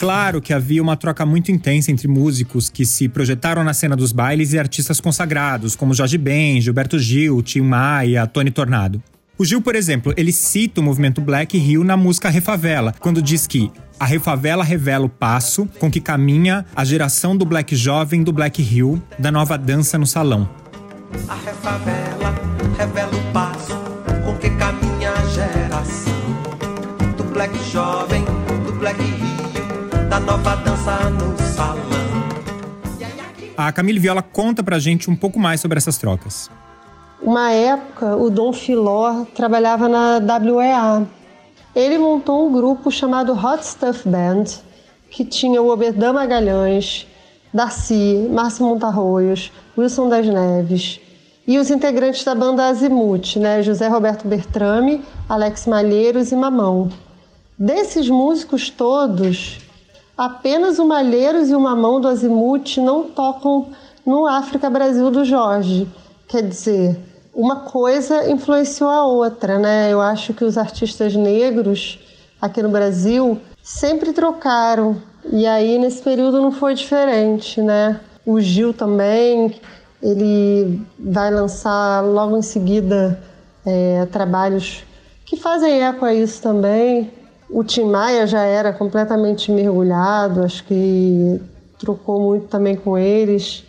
Claro 0.03 0.43
que 0.43 0.53
havia 0.53 0.83
uma 0.83 0.97
troca 0.97 1.25
muito 1.25 1.53
intensa 1.53 1.93
entre 1.93 2.09
músicos 2.09 2.69
que 2.69 2.85
se 2.85 3.09
projetaram 3.09 3.63
na 3.63 3.73
cena 3.73 3.95
dos 3.95 4.11
bailes 4.11 4.53
e 4.53 4.59
artistas 4.59 5.01
consagrados, 5.01 5.77
como 5.77 5.95
Jorge 5.95 6.19
Ben, 6.19 6.61
Gilberto 6.61 6.99
Gil, 6.99 7.41
Tim 7.41 7.61
Maia, 7.61 8.27
Tony 8.27 8.51
Tornado. 8.51 9.01
O 9.39 9.45
Gil, 9.45 9.63
por 9.63 9.77
exemplo, 9.77 10.13
ele 10.17 10.33
cita 10.33 10.81
o 10.81 10.83
movimento 10.83 11.21
Black 11.21 11.57
Rio 11.57 11.85
na 11.85 11.97
música 11.97 12.29
Refavela, 12.31 12.93
quando 12.99 13.23
diz 13.23 13.47
que 13.47 13.71
a 14.01 14.05
Refavela 14.05 14.65
revela 14.65 15.07
o 15.07 15.09
passo 15.09 15.67
com 15.79 15.89
que 15.89 16.01
caminha 16.01 16.67
a 16.75 16.85
geração 16.85 17.37
do 17.37 17.45
Black 17.45 17.77
jovem 17.77 18.25
do 18.25 18.33
Black 18.33 18.61
Rio, 18.61 19.01
da 19.21 19.31
nova 19.31 19.57
dança 19.57 19.97
no 19.97 20.07
salão. 20.07 20.51
A 21.29 21.37
Refavela 21.37 22.35
revela 22.77 23.17
o 23.17 23.33
passo 23.33 23.79
com 24.25 24.37
que 24.37 24.51
caminha 24.51 25.13
a 25.13 25.25
geração 25.27 26.13
do 27.17 27.23
Black 27.23 27.57
jovem, 27.71 28.25
do 28.67 28.73
Black 28.81 29.01
Rio 29.01 29.32
da 30.13 30.21
nova 30.21 30.57
dança 30.57 31.09
no 31.09 31.39
salão. 31.57 31.83
A 33.57 33.73
Camille 33.73 33.99
Viola 33.99 34.21
conta 34.21 34.63
pra 34.63 34.79
gente 34.79 35.09
um 35.09 35.17
pouco 35.17 35.39
mais 35.39 35.59
sobre 35.59 35.79
essas 35.79 35.97
trocas. 35.97 36.51
Uma 37.23 37.51
época, 37.51 38.15
o 38.17 38.29
Dom 38.29 38.53
Filó 38.53 39.25
trabalhava 39.35 39.89
na 39.89 40.21
WEA. 40.39 41.07
Ele 41.75 41.97
montou 41.97 42.47
um 42.47 42.53
grupo 42.53 42.91
chamado 42.91 43.33
Hot 43.33 43.65
Stuff 43.65 44.07
Band, 44.07 44.45
que 45.09 45.25
tinha 45.25 45.63
o 45.63 45.71
Obedã 45.71 46.13
Magalhães, 46.13 47.07
Darcy, 47.55 48.29
Márcio 48.31 48.67
Montarroios, 48.67 49.51
Wilson 49.79 50.11
das 50.11 50.27
Neves 50.27 51.01
e 51.49 51.59
os 51.59 51.71
integrantes 51.71 52.23
da 52.23 52.35
banda 52.35 52.67
Azimuth, 52.67 53.37
né? 53.37 53.63
José 53.63 53.89
Roberto 53.89 54.29
Bertrame, 54.29 55.03
Alex 55.27 55.67
Malheiros 55.67 56.33
e 56.33 56.37
Mamão. 56.37 56.91
Desses 57.59 58.11
músicos 58.11 58.69
todos, 58.69 59.72
Apenas 60.17 60.79
o 60.79 60.87
Malheiros 60.87 61.51
e 61.51 61.55
o 61.55 61.61
Mamão 61.61 62.01
do 62.01 62.09
Azimuth 62.09 62.77
não 62.79 63.05
tocam 63.05 63.69
no 64.05 64.27
África 64.27 64.69
Brasil 64.69 65.11
do 65.11 65.25
Jorge. 65.25 65.89
Quer 66.29 66.43
dizer, 66.43 66.99
uma 67.35 67.61
coisa 67.61 68.31
influenciou 68.31 68.91
a 68.91 69.07
outra, 69.07 69.59
né? 69.59 69.93
Eu 69.93 70.01
acho 70.01 70.35
que 70.35 70.45
os 70.45 70.59
artistas 70.59 71.15
negros 71.15 71.99
aqui 72.41 72.63
no 72.63 72.69
Brasil 72.69 73.41
sempre 73.63 74.13
trocaram. 74.13 75.01
E 75.31 75.47
aí 75.47 75.79
nesse 75.79 76.03
período 76.03 76.43
não 76.43 76.53
foi 76.53 76.75
diferente, 76.75 77.63
né? 77.63 78.01
O 78.27 78.41
Gil 78.41 78.75
também, 78.75 79.61
ele 80.03 80.81
vai 80.99 81.31
lançar 81.31 82.03
logo 82.05 82.37
em 82.37 82.43
seguida 82.43 83.23
é, 83.65 84.07
trabalhos 84.07 84.85
que 85.25 85.37
fazem 85.37 85.83
eco 85.83 86.05
a 86.05 86.13
isso 86.13 86.43
também. 86.43 87.11
O 87.53 87.63
Tim 87.63 87.85
Maia 87.85 88.27
já 88.27 88.41
era 88.41 88.73
completamente 88.73 89.53
mergulhado, 89.53 90.43
acho 90.43 90.65
que 90.65 91.39
trocou 91.79 92.19
muito 92.19 92.47
também 92.47 92.75
com 92.75 92.97
eles. 92.97 93.63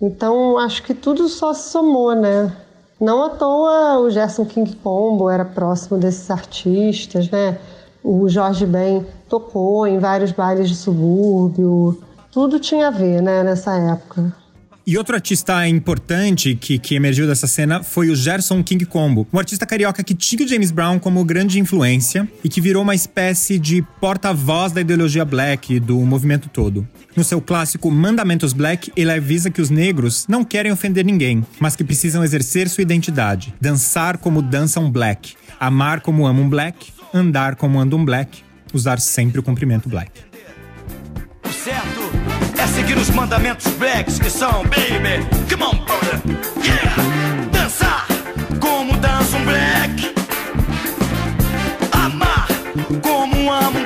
Então, 0.00 0.58
acho 0.58 0.82
que 0.82 0.92
tudo 0.92 1.26
só 1.26 1.54
se 1.54 1.70
somou, 1.70 2.14
né? 2.14 2.54
Não 3.00 3.24
à 3.24 3.30
toa 3.30 3.98
o 3.98 4.10
Gerson 4.10 4.44
King 4.44 4.76
Combo 4.76 5.30
era 5.30 5.44
próximo 5.44 5.98
desses 5.98 6.30
artistas, 6.30 7.30
né? 7.30 7.58
O 8.04 8.28
Jorge 8.28 8.66
Ben 8.66 9.06
tocou 9.26 9.86
em 9.86 9.98
vários 9.98 10.32
bailes 10.32 10.68
de 10.68 10.76
subúrbio. 10.76 11.98
Tudo 12.30 12.60
tinha 12.60 12.88
a 12.88 12.90
ver, 12.90 13.22
né, 13.22 13.42
nessa 13.42 13.74
época. 13.74 14.34
E 14.86 14.96
outro 14.96 15.14
artista 15.14 15.68
importante 15.68 16.54
que, 16.54 16.78
que 16.78 16.94
emergiu 16.94 17.26
dessa 17.26 17.46
cena 17.46 17.82
foi 17.82 18.08
o 18.08 18.16
Gerson 18.16 18.62
King 18.62 18.86
Combo, 18.86 19.26
um 19.32 19.38
artista 19.38 19.66
carioca 19.66 20.02
que 20.02 20.14
tinha 20.14 20.44
o 20.44 20.48
James 20.48 20.70
Brown 20.70 20.98
como 20.98 21.24
grande 21.24 21.60
influência 21.60 22.26
e 22.42 22.48
que 22.48 22.60
virou 22.60 22.82
uma 22.82 22.94
espécie 22.94 23.58
de 23.58 23.82
porta-voz 24.00 24.72
da 24.72 24.80
ideologia 24.80 25.24
black 25.24 25.78
do 25.78 25.98
movimento 26.00 26.48
todo. 26.48 26.88
No 27.14 27.22
seu 27.22 27.40
clássico 27.40 27.90
Mandamentos 27.90 28.52
Black, 28.52 28.90
ele 28.96 29.12
avisa 29.12 29.50
que 29.50 29.60
os 29.60 29.68
negros 29.68 30.26
não 30.28 30.44
querem 30.44 30.72
ofender 30.72 31.04
ninguém, 31.04 31.44
mas 31.58 31.76
que 31.76 31.84
precisam 31.84 32.24
exercer 32.24 32.68
sua 32.68 32.82
identidade, 32.82 33.52
dançar 33.60 34.16
como 34.16 34.40
dançam 34.40 34.90
black, 34.90 35.34
amar 35.58 36.00
como 36.00 36.26
amam 36.26 36.48
black, 36.48 36.92
andar 37.12 37.56
como 37.56 37.78
andam 37.78 38.04
black, 38.04 38.42
usar 38.72 39.00
sempre 39.00 39.40
o 39.40 39.42
comprimento 39.42 39.88
black. 39.88 40.10
Certo 41.64 42.19
é 42.60 42.66
seguir 42.66 42.98
os 42.98 43.08
mandamentos 43.10 43.66
blacks 43.74 44.18
que 44.18 44.28
são, 44.28 44.62
baby, 44.64 45.26
come 45.48 45.62
on, 45.62 45.84
brother, 45.86 46.20
yeah! 46.62 46.94
Dançar 47.50 48.06
como 48.60 48.94
dança 48.98 49.36
um 49.38 49.44
black, 49.46 50.14
amar 51.92 52.48
como 53.00 53.50
amo 53.50 53.79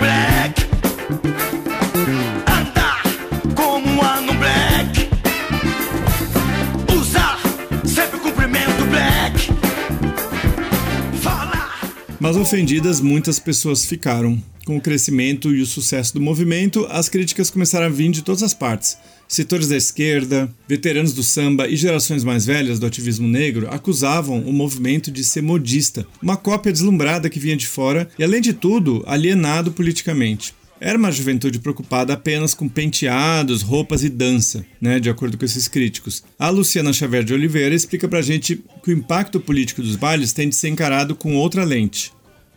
Mas 12.25 12.39
ofendidas, 12.39 13.03
muitas 13.03 13.39
pessoas 13.39 13.85
ficaram. 13.85 14.43
Com 14.65 14.79
o 14.79 14.81
crescimento 14.81 15.55
e 15.55 15.61
o 15.61 15.67
sucesso 15.67 16.15
do 16.15 16.23
movimento, 16.23 16.87
as 16.89 17.07
críticas 17.07 17.51
começaram 17.51 17.85
a 17.85 17.91
vir 17.91 18.11
de 18.11 18.23
todas 18.23 18.43
as 18.43 18.55
partes. 18.55 18.97
Setores 19.29 19.69
da 19.69 19.77
esquerda, 19.77 20.51
veteranos 20.67 21.13
do 21.13 21.23
samba 21.23 21.69
e 21.69 21.77
gerações 21.77 22.25
mais 22.25 22.47
velhas 22.47 22.79
do 22.79 22.87
ativismo 22.87 23.29
negro 23.29 23.69
acusavam 23.71 24.41
o 24.41 24.55
movimento 24.55 25.11
de 25.11 25.23
ser 25.23 25.43
modista, 25.43 26.07
uma 26.23 26.35
cópia 26.35 26.73
deslumbrada 26.73 27.29
que 27.29 27.39
vinha 27.39 27.59
de 27.59 27.67
fora 27.67 28.09
e, 28.19 28.25
além 28.25 28.41
de 28.41 28.55
tudo, 28.55 29.05
alienado 29.07 29.71
politicamente. 29.71 30.55
Era 30.81 30.99
uma 30.99 31.13
juventude 31.13 31.59
preocupada 31.59 32.13
apenas 32.13 32.53
com 32.53 32.69
penteados, 32.69 33.63
roupas 33.63 34.03
e 34.03 34.09
dança, 34.09 34.67
né, 34.81 34.99
de 34.99 35.09
acordo 35.09 35.39
com 35.39 35.45
esses 35.45 35.69
críticos. 35.69 36.23
A 36.39 36.49
Luciana 36.49 36.93
Xavier 36.93 37.25
de 37.25 37.33
Oliveira 37.33 37.75
explica 37.75 38.09
pra 38.09 38.23
gente 38.23 38.63
que 38.83 38.91
o 38.91 38.97
impacto 38.97 39.41
político 39.41 39.83
dos 39.83 39.97
bailes 39.97 40.33
tem 40.33 40.49
de 40.49 40.57
ser 40.57 40.69
encarado 40.69 41.15
com 41.15 41.37
outra 41.37 41.65
lente 41.65 42.13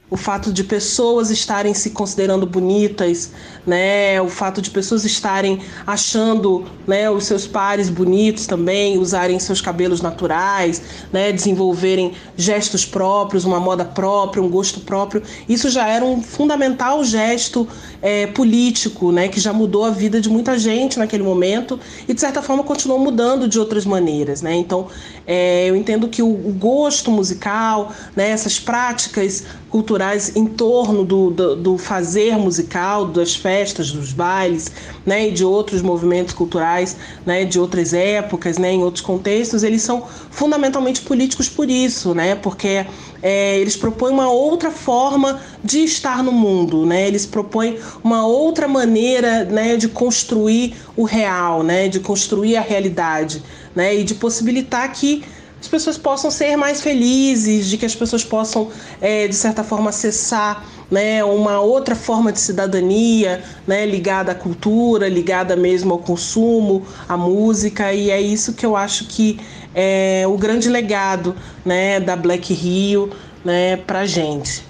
o 0.10 0.16
fato 0.16 0.54
de 0.54 0.64
pessoas 0.64 1.30
estarem 1.30 1.74
se 1.74 1.90
considerando 1.90 2.46
bonitas, 2.46 3.32
né, 3.66 4.22
o 4.22 4.30
fato 4.30 4.62
de 4.62 4.70
pessoas 4.70 5.04
estarem 5.04 5.60
achando, 5.86 6.66
né, 6.88 7.10
os 7.10 7.26
seus 7.26 7.46
pares 7.46 7.90
bonitos 7.90 8.48
também, 8.48 8.98
usarem 8.98 9.38
seus 9.38 9.60
cabelos 9.60 10.02
naturais, 10.02 10.82
né, 11.12 11.34
desenvolverem 11.34 12.14
gestos 12.38 12.86
próprios, 12.86 13.44
uma 13.44 13.60
moda 13.60 13.84
própria, 13.84 14.42
um 14.42 14.50
gosto 14.50 14.80
próprio, 14.80 15.22
isso 15.50 15.70
já 15.70 15.88
era 15.90 16.06
um 16.06 16.22
fundamental 16.22 17.04
gesto 17.04 17.68
é, 18.02 18.28
político, 18.28 19.12
né, 19.12 19.28
que 19.28 19.40
já 19.40 19.52
mudou 19.52 19.86
a 19.86 19.90
vida 19.90 20.22
de 20.22 20.30
muita 20.30 20.58
gente 20.58 21.00
naquele 21.00 21.24
momento 21.24 21.80
e 22.08 22.14
de 22.14 22.22
certa 22.22 22.42
forma 22.42 22.64
continuou 22.64 23.00
mudando 23.00 23.48
de 23.48 23.60
outras 23.60 23.86
maneiras, 23.86 24.42
né. 24.42 24.56
Então, 24.56 24.88
é, 25.26 25.70
eu 25.70 25.76
entendo 25.76 26.08
que 26.08 26.22
o, 26.22 26.28
o 26.28 26.54
gosto 26.58 27.12
musical, 27.12 27.92
né, 28.16 28.30
essas 28.30 28.60
práticas 28.60 29.44
culturais 29.70 30.36
em 30.36 30.46
torno 30.46 31.04
do, 31.04 31.30
do, 31.30 31.56
do, 31.56 31.78
fazer 31.78 32.38
musical, 32.38 33.06
das 33.06 33.36
festas, 33.36 33.92
dos 33.92 34.14
bailes, 34.14 34.72
né, 35.06 35.28
e 35.28 35.32
de 35.32 35.44
outros 35.44 35.82
movimentos 35.82 36.34
culturais, 36.34 36.96
né, 37.26 37.44
de 37.44 37.60
outras 37.60 37.94
épocas, 37.94 38.58
né, 38.58 38.72
em 38.72 38.84
outros 38.84 39.04
contextos, 39.04 39.64
eles 39.64 39.82
são 39.82 40.04
fundamentalmente 40.30 41.02
políticos 41.02 41.50
por 41.50 41.70
isso, 41.70 42.14
né, 42.14 42.36
porque 42.36 42.86
é, 43.22 43.58
eles 43.58 43.76
propõem 43.76 44.14
uma 44.14 44.30
outra 44.30 44.72
forma 44.72 45.40
de 45.64 45.80
estar 45.80 46.24
no 46.24 46.32
mundo, 46.32 46.86
né, 46.86 47.08
eles 47.08 47.26
propõem 47.26 47.80
uma 48.04 48.26
outra 48.26 48.68
maneira, 48.68 49.44
né, 49.46 49.76
de 49.76 49.88
construir 49.88 50.76
o 50.96 51.04
real, 51.04 51.64
né, 51.64 51.88
de 51.88 52.00
construir 52.00 52.58
a 52.58 52.62
realidade, 52.62 53.44
né, 53.76 53.96
e 53.96 54.04
de 54.04 54.16
possibilitar 54.16 54.92
que 54.92 55.24
as 55.60 55.68
pessoas 55.68 55.98
possam 55.98 56.30
ser 56.30 56.56
mais 56.56 56.82
felizes, 56.82 57.66
de 57.68 57.78
que 57.78 57.86
as 57.86 57.96
pessoas 57.96 58.24
possam, 58.24 58.70
é, 59.02 59.28
de 59.28 59.36
certa 59.36 59.64
forma, 59.64 59.90
acessar 59.90 60.64
né, 60.90 61.24
uma 61.24 61.60
outra 61.60 61.96
forma 61.96 62.32
de 62.32 62.40
cidadania, 62.40 63.44
né, 63.66 63.86
ligada 63.86 64.32
à 64.32 64.36
cultura, 64.36 65.10
ligada 65.10 65.56
mesmo 65.56 65.94
ao 65.94 66.00
consumo, 66.00 66.86
à 67.10 67.18
música, 67.18 67.92
e 67.92 68.10
é 68.10 68.22
isso 68.22 68.54
que 68.54 68.66
eu 68.66 68.76
acho 68.76 69.06
que 69.06 69.40
é 69.74 70.24
o 70.28 70.38
grande 70.38 70.70
legado 70.70 71.36
né, 71.66 72.00
da 72.00 72.16
Black 72.16 72.54
Rio 72.54 73.12
né, 73.44 73.78
para 73.78 74.06
gente. 74.06 74.64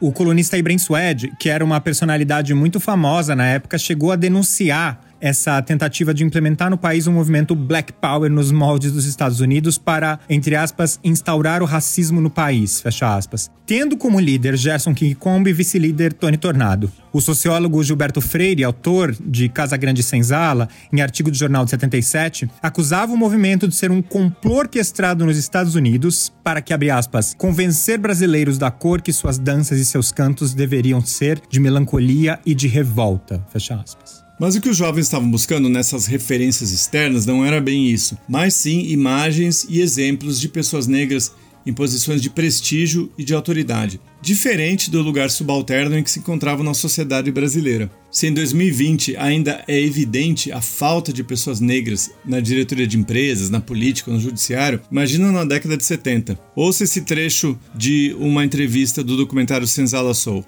O 0.00 0.12
colunista 0.12 0.56
Ibrahim 0.56 0.78
Sued, 0.78 1.32
que 1.38 1.50
era 1.50 1.64
uma 1.64 1.80
personalidade 1.80 2.54
muito 2.54 2.80
famosa 2.80 3.36
na 3.36 3.46
época, 3.46 3.76
chegou 3.76 4.10
a 4.12 4.16
denunciar 4.16 5.09
essa 5.20 5.60
tentativa 5.62 6.14
de 6.14 6.24
implementar 6.24 6.70
no 6.70 6.78
país 6.78 7.06
um 7.06 7.12
movimento 7.12 7.54
Black 7.54 7.92
Power 7.92 8.30
nos 8.30 8.50
moldes 8.50 8.92
dos 8.92 9.04
Estados 9.04 9.40
Unidos 9.40 9.76
para, 9.78 10.18
entre 10.28 10.56
aspas, 10.56 10.98
instaurar 11.04 11.62
o 11.62 11.66
racismo 11.66 12.20
no 12.20 12.30
país, 12.30 12.80
fecha 12.80 13.14
aspas. 13.14 13.50
Tendo 13.66 13.96
como 13.96 14.18
líder 14.18 14.56
Gerson 14.56 14.94
King 14.94 15.14
Combo 15.14 15.48
e 15.48 15.52
vice-líder 15.52 16.12
Tony 16.12 16.36
Tornado. 16.36 16.90
O 17.12 17.20
sociólogo 17.20 17.82
Gilberto 17.82 18.20
Freire, 18.20 18.64
autor 18.64 19.14
de 19.20 19.48
Casa 19.48 19.76
Grande 19.76 20.02
Senzala, 20.02 20.68
em 20.92 21.00
artigo 21.00 21.30
do 21.30 21.36
jornal 21.36 21.64
de 21.64 21.70
77, 21.70 22.50
acusava 22.62 23.12
o 23.12 23.16
movimento 23.16 23.68
de 23.68 23.74
ser 23.74 23.90
um 23.90 24.02
complô 24.02 24.58
orquestrado 24.58 25.24
nos 25.24 25.36
Estados 25.36 25.74
Unidos 25.74 26.32
para 26.42 26.60
que, 26.60 26.72
abre 26.72 26.90
aspas, 26.90 27.34
convencer 27.36 27.98
brasileiros 27.98 28.58
da 28.58 28.70
cor 28.70 29.00
que 29.02 29.12
suas 29.12 29.38
danças 29.38 29.78
e 29.78 29.84
seus 29.84 30.10
cantos 30.10 30.54
deveriam 30.54 31.00
ser 31.00 31.40
de 31.48 31.60
melancolia 31.60 32.40
e 32.44 32.54
de 32.54 32.66
revolta, 32.66 33.44
fecha 33.52 33.74
aspas. 33.74 34.19
Mas 34.40 34.56
o 34.56 34.60
que 34.62 34.70
os 34.70 34.76
jovens 34.76 35.04
estavam 35.04 35.30
buscando 35.30 35.68
nessas 35.68 36.06
referências 36.06 36.72
externas 36.72 37.26
não 37.26 37.44
era 37.44 37.60
bem 37.60 37.90
isso, 37.90 38.16
mas 38.26 38.54
sim 38.54 38.86
imagens 38.86 39.66
e 39.68 39.82
exemplos 39.82 40.40
de 40.40 40.48
pessoas 40.48 40.86
negras 40.86 41.34
em 41.66 41.74
posições 41.74 42.22
de 42.22 42.30
prestígio 42.30 43.12
e 43.18 43.22
de 43.22 43.34
autoridade, 43.34 44.00
diferente 44.22 44.90
do 44.90 45.02
lugar 45.02 45.28
subalterno 45.28 45.98
em 45.98 46.02
que 46.02 46.10
se 46.10 46.20
encontrava 46.20 46.62
na 46.62 46.72
sociedade 46.72 47.30
brasileira. 47.30 47.90
Se 48.10 48.28
em 48.28 48.32
2020 48.32 49.14
ainda 49.18 49.62
é 49.68 49.78
evidente 49.78 50.50
a 50.50 50.62
falta 50.62 51.12
de 51.12 51.22
pessoas 51.22 51.60
negras 51.60 52.10
na 52.24 52.40
diretoria 52.40 52.86
de 52.86 52.96
empresas, 52.96 53.50
na 53.50 53.60
política, 53.60 54.10
no 54.10 54.18
judiciário, 54.18 54.80
imagina 54.90 55.30
na 55.30 55.44
década 55.44 55.76
de 55.76 55.84
70. 55.84 56.38
Ouça 56.56 56.84
esse 56.84 57.02
trecho 57.02 57.58
de 57.74 58.16
uma 58.18 58.42
entrevista 58.42 59.04
do 59.04 59.18
documentário 59.18 59.66
Senzala 59.66 60.14
Soul. 60.14 60.46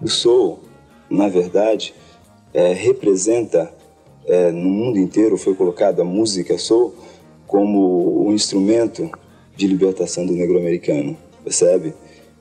O 0.00 0.08
soul, 0.08 0.62
na 1.10 1.28
verdade, 1.28 1.92
é, 2.52 2.72
representa 2.72 3.72
é, 4.26 4.50
no 4.52 4.68
mundo 4.68 4.98
inteiro 4.98 5.36
foi 5.36 5.54
colocada 5.54 6.02
a 6.02 6.04
música 6.04 6.56
soul 6.56 6.94
como 7.46 8.26
um 8.26 8.32
instrumento 8.32 9.10
de 9.56 9.66
libertação 9.66 10.24
do 10.24 10.32
negro 10.32 10.58
americano, 10.58 11.16
percebe? 11.44 11.94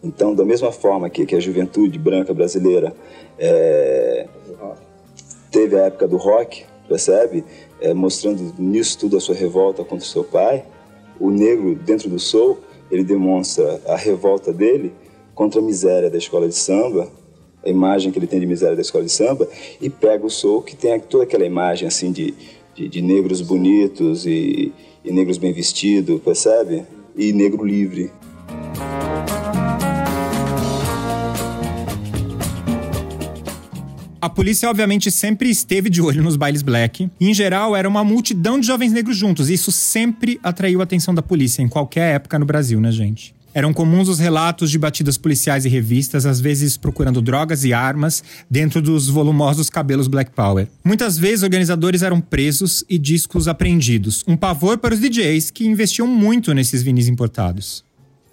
Então, 0.04 0.34
da 0.34 0.45
mesma 0.45 0.71
forma 0.71 1.10
que, 1.10 1.26
que 1.26 1.36
a 1.36 1.39
juventude 1.39 2.00
branca 2.00 2.34
brasileira 2.34 2.95
é, 3.38 4.28
teve 5.52 5.76
a 5.76 5.86
época 5.86 6.08
do 6.08 6.17
rock, 6.17 6.65
percebe? 6.88 7.43
É, 7.80 7.93
mostrando 7.93 8.54
nisso 8.58 8.97
tudo 9.00 9.17
a 9.17 9.19
sua 9.19 9.36
revolta 9.36 9.84
contra 9.84 10.06
o 10.06 10.08
seu 10.08 10.24
pai, 10.24 10.63
o 11.19 11.30
negro 11.30 11.76
dentro 11.76 12.10
do 12.10 12.19
soul, 12.19 12.60
ele 12.89 13.04
demonstra 13.04 13.82
a 13.88 13.95
revolta 13.95 14.54
dele 14.54 14.93
contra 15.36 15.60
a 15.60 15.63
miséria 15.63 16.10
da 16.10 16.17
escola 16.17 16.47
de 16.47 16.56
samba, 16.56 17.10
a 17.63 17.69
imagem 17.69 18.12
que 18.12 18.19
ele 18.19 18.28
tem 18.28 18.39
de 18.39 18.45
miséria 18.45 18.76
da 18.76 18.82
escola 18.82 19.04
de 19.04 19.12
samba 19.12 19.47
e 19.80 19.89
pega 19.89 20.26
o 20.26 20.30
soul 20.30 20.62
que 20.62 20.76
tem 20.76 21.00
toda 21.00 21.24
aquela 21.24 21.45
imagem 21.45 21.88
assim 21.88 22.12
de, 22.12 22.34
de, 22.76 22.88
de 22.88 23.02
negros 23.02 23.41
bonitos 23.41 24.26
e, 24.26 24.74
e 25.04 25.12
negros 25.12 25.38
bem 25.38 25.54
vestidos, 25.54 26.19
percebe? 26.21 26.84
E 27.15 27.34
negro 27.34 27.63
livre. 27.63 28.12
A 34.21 34.30
polícia, 34.30 34.69
obviamente, 34.69 35.10
sempre 35.10 35.50
esteve 35.50 35.89
de 35.89 36.00
olho 36.00 36.21
nos 36.21 36.36
bailes 36.36 36.62
black. 36.62 37.10
E, 37.19 37.28
em 37.28 37.34
geral, 37.34 37.76
era 37.76 37.89
uma 37.89 38.04
multidão 38.04 38.60
de 38.60 38.67
jovens 38.67 38.93
negros 38.93 39.17
juntos. 39.17 39.50
E 39.50 39.56
isso 39.56 39.71
sempre 39.71 40.39
atraiu 40.43 40.80
a 40.80 40.84
atenção 40.84 41.12
da 41.12 41.24
polícia, 41.24 41.63
em 41.63 41.67
qualquer 41.67 42.15
época 42.15 42.38
no 42.38 42.45
Brasil, 42.45 42.80
né, 42.80 42.91
gente? 42.91 43.34
Eram 43.53 43.73
comuns 43.73 44.07
os 44.07 44.17
relatos 44.17 44.71
de 44.71 44.79
batidas 44.79 45.17
policiais 45.17 45.65
e 45.65 45.69
revistas, 45.69 46.25
às 46.25 46.39
vezes 46.39 46.77
procurando 46.77 47.21
drogas 47.21 47.65
e 47.65 47.73
armas 47.73 48.23
dentro 48.49 48.81
dos 48.81 49.07
volumosos 49.07 49.69
cabelos 49.69 50.07
Black 50.07 50.31
Power. 50.31 50.67
Muitas 50.83 51.17
vezes 51.17 51.43
organizadores 51.43 52.01
eram 52.01 52.21
presos 52.21 52.83
e 52.89 52.97
discos 52.97 53.47
apreendidos, 53.47 54.23
um 54.27 54.37
pavor 54.37 54.77
para 54.77 54.93
os 54.93 54.99
DJs 55.01 55.51
que 55.51 55.67
investiam 55.67 56.07
muito 56.07 56.53
nesses 56.53 56.81
vinis 56.81 57.07
importados. 57.07 57.83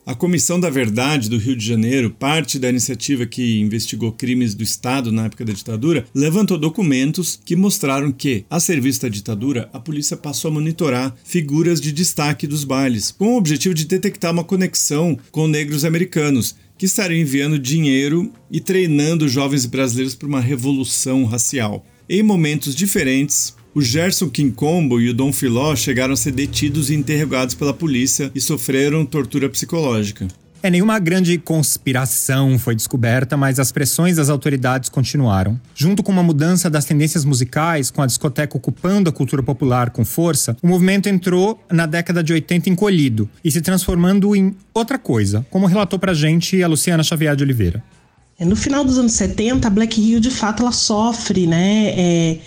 A 0.08 0.14
Comissão 0.14 0.58
da 0.58 0.70
Verdade 0.70 1.28
do 1.28 1.36
Rio 1.36 1.54
de 1.54 1.66
Janeiro, 1.66 2.08
parte 2.08 2.58
da 2.58 2.70
iniciativa 2.70 3.26
que 3.26 3.60
investigou 3.60 4.10
crimes 4.10 4.54
do 4.54 4.62
Estado 4.62 5.12
na 5.12 5.26
época 5.26 5.44
da 5.44 5.52
ditadura, 5.52 6.06
levantou 6.14 6.56
documentos 6.56 7.38
que 7.44 7.54
mostraram 7.54 8.10
que, 8.10 8.46
a 8.48 8.58
serviço 8.58 9.02
da 9.02 9.10
ditadura, 9.10 9.68
a 9.70 9.78
polícia 9.78 10.16
passou 10.16 10.50
a 10.50 10.54
monitorar 10.54 11.14
figuras 11.24 11.78
de 11.78 11.92
destaque 11.92 12.46
dos 12.46 12.64
bailes, 12.64 13.10
com 13.10 13.34
o 13.34 13.36
objetivo 13.36 13.74
de 13.74 13.84
detectar 13.84 14.32
uma 14.32 14.42
conexão 14.42 15.14
com 15.30 15.46
negros 15.46 15.84
americanos 15.84 16.56
que 16.78 16.86
estariam 16.86 17.20
enviando 17.20 17.58
dinheiro 17.58 18.32
e 18.50 18.60
treinando 18.60 19.28
jovens 19.28 19.66
brasileiros 19.66 20.14
para 20.14 20.26
uma 20.26 20.40
revolução 20.40 21.26
racial. 21.26 21.84
Em 22.08 22.22
momentos 22.22 22.74
diferentes, 22.74 23.54
o 23.78 23.80
Gerson 23.80 24.28
Quincombo 24.28 25.00
e 25.00 25.08
o 25.08 25.14
Dom 25.14 25.32
Filó 25.32 25.76
chegaram 25.76 26.12
a 26.12 26.16
ser 26.16 26.32
detidos 26.32 26.90
e 26.90 26.96
interrogados 26.96 27.54
pela 27.54 27.72
polícia 27.72 28.28
e 28.34 28.40
sofreram 28.40 29.06
tortura 29.06 29.48
psicológica. 29.48 30.26
É, 30.60 30.68
nenhuma 30.68 30.98
grande 30.98 31.38
conspiração 31.38 32.58
foi 32.58 32.74
descoberta, 32.74 33.36
mas 33.36 33.60
as 33.60 33.70
pressões 33.70 34.16
das 34.16 34.28
autoridades 34.28 34.88
continuaram. 34.88 35.60
Junto 35.76 36.02
com 36.02 36.10
uma 36.10 36.24
mudança 36.24 36.68
das 36.68 36.84
tendências 36.86 37.24
musicais, 37.24 37.88
com 37.88 38.02
a 38.02 38.06
discoteca 38.06 38.56
ocupando 38.56 39.10
a 39.10 39.12
cultura 39.12 39.44
popular 39.44 39.90
com 39.90 40.04
força, 40.04 40.56
o 40.60 40.66
movimento 40.66 41.08
entrou 41.08 41.64
na 41.70 41.86
década 41.86 42.20
de 42.20 42.32
80 42.32 42.70
encolhido 42.70 43.30
e 43.44 43.52
se 43.52 43.60
transformando 43.60 44.34
em 44.34 44.56
outra 44.74 44.98
coisa, 44.98 45.46
como 45.50 45.66
relatou 45.66 46.00
pra 46.00 46.12
gente 46.12 46.60
a 46.60 46.66
Luciana 46.66 47.04
Xavier 47.04 47.36
de 47.36 47.44
Oliveira. 47.44 47.80
É, 48.40 48.44
no 48.44 48.56
final 48.56 48.84
dos 48.84 48.98
anos 48.98 49.12
70, 49.12 49.68
a 49.68 49.70
Black 49.70 50.00
Rio, 50.00 50.18
de 50.18 50.30
fato, 50.30 50.64
ela 50.64 50.72
sofre, 50.72 51.46
né? 51.46 51.94
É 51.96 52.38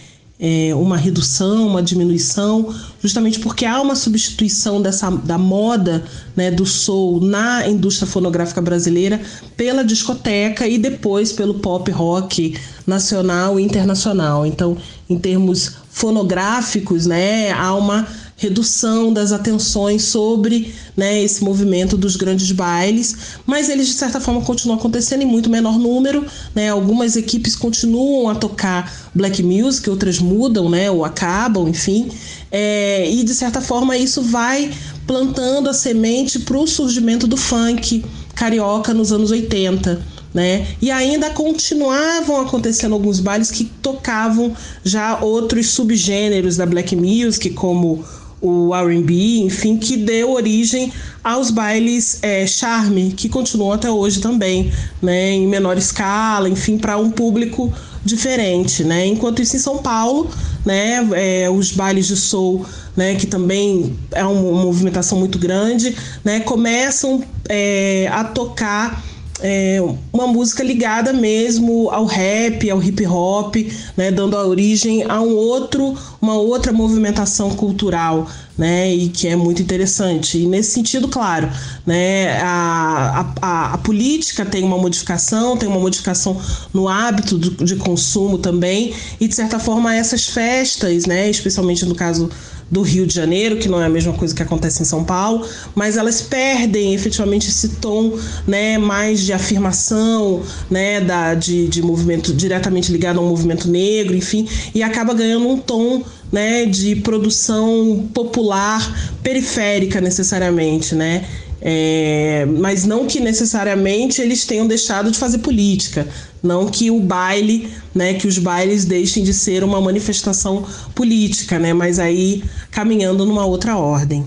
é, 0.44 0.74
uma 0.74 0.98
redução, 0.98 1.68
uma 1.68 1.84
diminuição, 1.84 2.74
justamente 3.00 3.40
porque 3.40 3.64
há 3.64 3.80
uma 3.80 3.96
substituição 3.96 4.82
dessa, 4.82 5.12
da 5.12 5.38
moda 5.38 6.04
né, 6.36 6.50
do 6.50 6.66
soul 6.66 7.22
na 7.22 7.68
indústria 7.70 8.08
fonográfica 8.08 8.60
brasileira 8.60 9.22
pela 9.56 9.84
discoteca 9.84 10.68
e 10.68 10.80
depois 10.80 11.32
pelo 11.32 11.54
pop 11.56 11.92
rock 11.92 12.58
nacional 12.88 13.60
e 13.60 13.64
internacional. 13.64 14.44
Então, 14.44 14.76
em 15.08 15.20
termos 15.20 15.74
fonográficos, 15.92 17.06
né, 17.06 17.52
há 17.52 17.76
uma 17.76 18.08
redução 18.42 19.14
das 19.14 19.32
atenções 19.32 20.02
sobre 20.06 20.74
né, 20.98 21.22
esse 21.22 21.44
movimento 21.44 21.96
dos 21.96 22.16
grandes 22.16 22.52
bailes, 22.52 23.16
mas 23.46 23.70
eles 23.70 23.88
de 23.88 23.94
certa 23.94 24.20
forma 24.20 24.42
continuam 24.42 24.80
acontecendo 24.80 25.22
em 25.22 25.28
muito 25.28 25.48
menor 25.48 25.78
número. 25.78 26.26
Né? 26.56 26.70
Algumas 26.70 27.16
equipes 27.16 27.56
continuam 27.56 28.28
a 28.30 28.36
tocar 28.36 29.12
black 29.14 29.44
music, 29.44 29.88
outras 29.88 30.18
mudam, 30.18 30.70
né, 30.70 30.90
ou 30.90 31.06
acabam, 31.06 31.68
enfim. 31.68 32.10
É, 32.52 33.08
e 33.10 33.24
de 33.24 33.36
certa 33.36 33.62
forma 33.62 33.96
isso 33.96 34.24
vai 34.24 34.72
plantando 35.06 35.70
a 35.70 35.74
semente 35.74 36.40
para 36.40 36.58
o 36.58 36.66
surgimento 36.66 37.28
do 37.28 37.38
funk 37.38 38.04
carioca 38.34 38.92
nos 38.92 39.12
anos 39.12 39.30
80. 39.30 40.02
Né? 40.34 40.66
E 40.82 40.90
ainda 40.90 41.30
continuavam 41.30 42.40
acontecendo 42.40 42.94
alguns 42.94 43.20
bailes 43.20 43.52
que 43.52 43.66
tocavam 43.66 44.56
já 44.84 45.20
outros 45.20 45.68
subgêneros 45.68 46.56
da 46.56 46.66
black 46.66 46.96
music, 46.96 47.50
como 47.50 48.04
o 48.42 48.74
R&B, 48.74 49.40
enfim, 49.44 49.78
que 49.78 49.96
deu 49.96 50.32
origem 50.32 50.92
aos 51.24 51.52
bailes 51.52 52.18
é, 52.24 52.48
charme, 52.48 53.12
que 53.12 53.30
continuam 53.30 53.72
até 53.72 53.90
hoje 53.90 54.20
também, 54.20 54.72
né, 55.02 55.32
em 55.32 55.48
menor 55.48 55.78
escala, 55.78 56.50
enfim, 56.50 56.78
para 56.78 56.98
um 56.98 57.12
público 57.12 57.72
diferente, 58.04 58.84
né. 58.84 59.06
Enquanto 59.06 59.42
isso 59.42 59.56
em 59.56 59.60
São 59.60 59.78
Paulo, 59.78 60.30
né, 60.66 61.08
é, 61.14 61.50
os 61.50 61.72
bailes 61.72 62.08
de 62.08 62.18
soul, 62.18 62.66
né, 62.98 63.14
que 63.14 63.28
também 63.28 63.96
é 64.12 64.26
uma, 64.26 64.64
movimentação 64.64 65.20
muito 65.20 65.38
grande, 65.38 65.96
né, 66.24 66.40
começam 66.40 67.24
é, 67.48 68.10
a 68.12 68.24
tocar 68.24 69.04
é, 69.42 69.80
uma 70.14 70.28
música 70.28 70.64
ligada 70.64 71.12
mesmo 71.14 71.90
ao 71.90 72.06
rap, 72.06 72.70
ao 72.70 72.82
hip 72.82 73.06
hop, 73.06 73.56
né, 73.98 74.12
dando 74.12 74.38
a 74.38 74.46
origem 74.46 75.04
a 75.08 75.22
um 75.22 75.36
outro, 75.36 75.98
uma 76.22 76.36
outra 76.36 76.72
movimentação 76.72 77.52
cultural, 77.52 78.28
né, 78.58 78.94
e 78.94 79.10
que 79.10 79.28
é 79.28 79.36
muito 79.36 79.62
interessante. 79.62 80.38
E 80.38 80.48
nesse 80.48 80.72
sentido, 80.72 81.08
claro, 81.08 81.50
né, 81.86 82.40
a, 82.42 83.34
a, 83.42 83.74
a 83.74 83.78
política 83.80 84.46
tem 84.46 84.64
uma 84.64 84.78
modificação, 84.78 85.58
tem 85.58 85.68
uma 85.68 85.80
modificação 85.80 86.40
no 86.74 86.88
hábito 86.88 87.38
de 87.38 87.76
consumo 87.76 88.38
também, 88.38 88.94
e 89.20 89.28
de 89.28 89.36
certa 89.36 89.60
forma 89.60 89.96
essas 89.96 90.28
festas, 90.28 91.06
né, 91.06 91.30
especialmente 91.30 91.86
no 91.86 91.96
caso 91.96 92.30
do 92.72 92.82
Rio 92.82 93.06
de 93.06 93.14
Janeiro, 93.14 93.58
que 93.58 93.68
não 93.68 93.82
é 93.82 93.86
a 93.86 93.90
mesma 93.90 94.14
coisa 94.14 94.34
que 94.34 94.42
acontece 94.42 94.82
em 94.82 94.86
São 94.86 95.04
Paulo, 95.04 95.46
mas 95.76 95.98
elas 95.98 96.22
perdem 96.22 96.94
efetivamente 96.94 97.50
esse 97.50 97.70
tom 97.76 98.18
né, 98.48 98.78
mais 98.78 99.20
de 99.20 99.34
afirmação 99.34 100.42
né, 100.70 101.02
da, 101.02 101.36
de, 101.36 101.68
de 101.68 101.82
movimento 101.82 102.34
diretamente 102.34 102.90
ligado 102.90 103.20
ao 103.20 103.26
movimento 103.26 103.68
negro, 103.68 104.16
enfim, 104.16 104.48
e 104.74 104.82
acaba 104.82 105.14
ganhando 105.14 105.50
um 105.50 105.58
tom 105.58 106.02
né, 106.32 106.66
de 106.66 106.96
produção 106.96 108.10
popular 108.14 109.14
periférica 109.22 110.00
necessariamente, 110.00 110.96
né? 110.96 111.26
É, 111.64 112.46
mas 112.58 112.86
não 112.86 113.06
que 113.06 113.20
necessariamente 113.20 114.20
eles 114.20 114.46
tenham 114.46 114.66
deixado 114.66 115.12
de 115.12 115.18
fazer 115.20 115.38
política, 115.40 116.08
não 116.42 116.68
que 116.68 116.90
o 116.90 117.00
baile, 117.00 117.72
né, 117.94 118.16
que 118.16 118.28
os 118.28 118.40
bailes 118.40 118.84
deixem 118.84 119.24
de 119.24 119.32
ser 119.32 119.64
uma 119.64 119.80
manifestação 119.80 120.66
política, 120.96 121.60
né, 121.60 121.72
mas 121.72 122.00
aí 122.00 122.44
caminhando 122.72 123.26
numa 123.26 123.46
outra 123.46 123.78
ordem. 123.78 124.26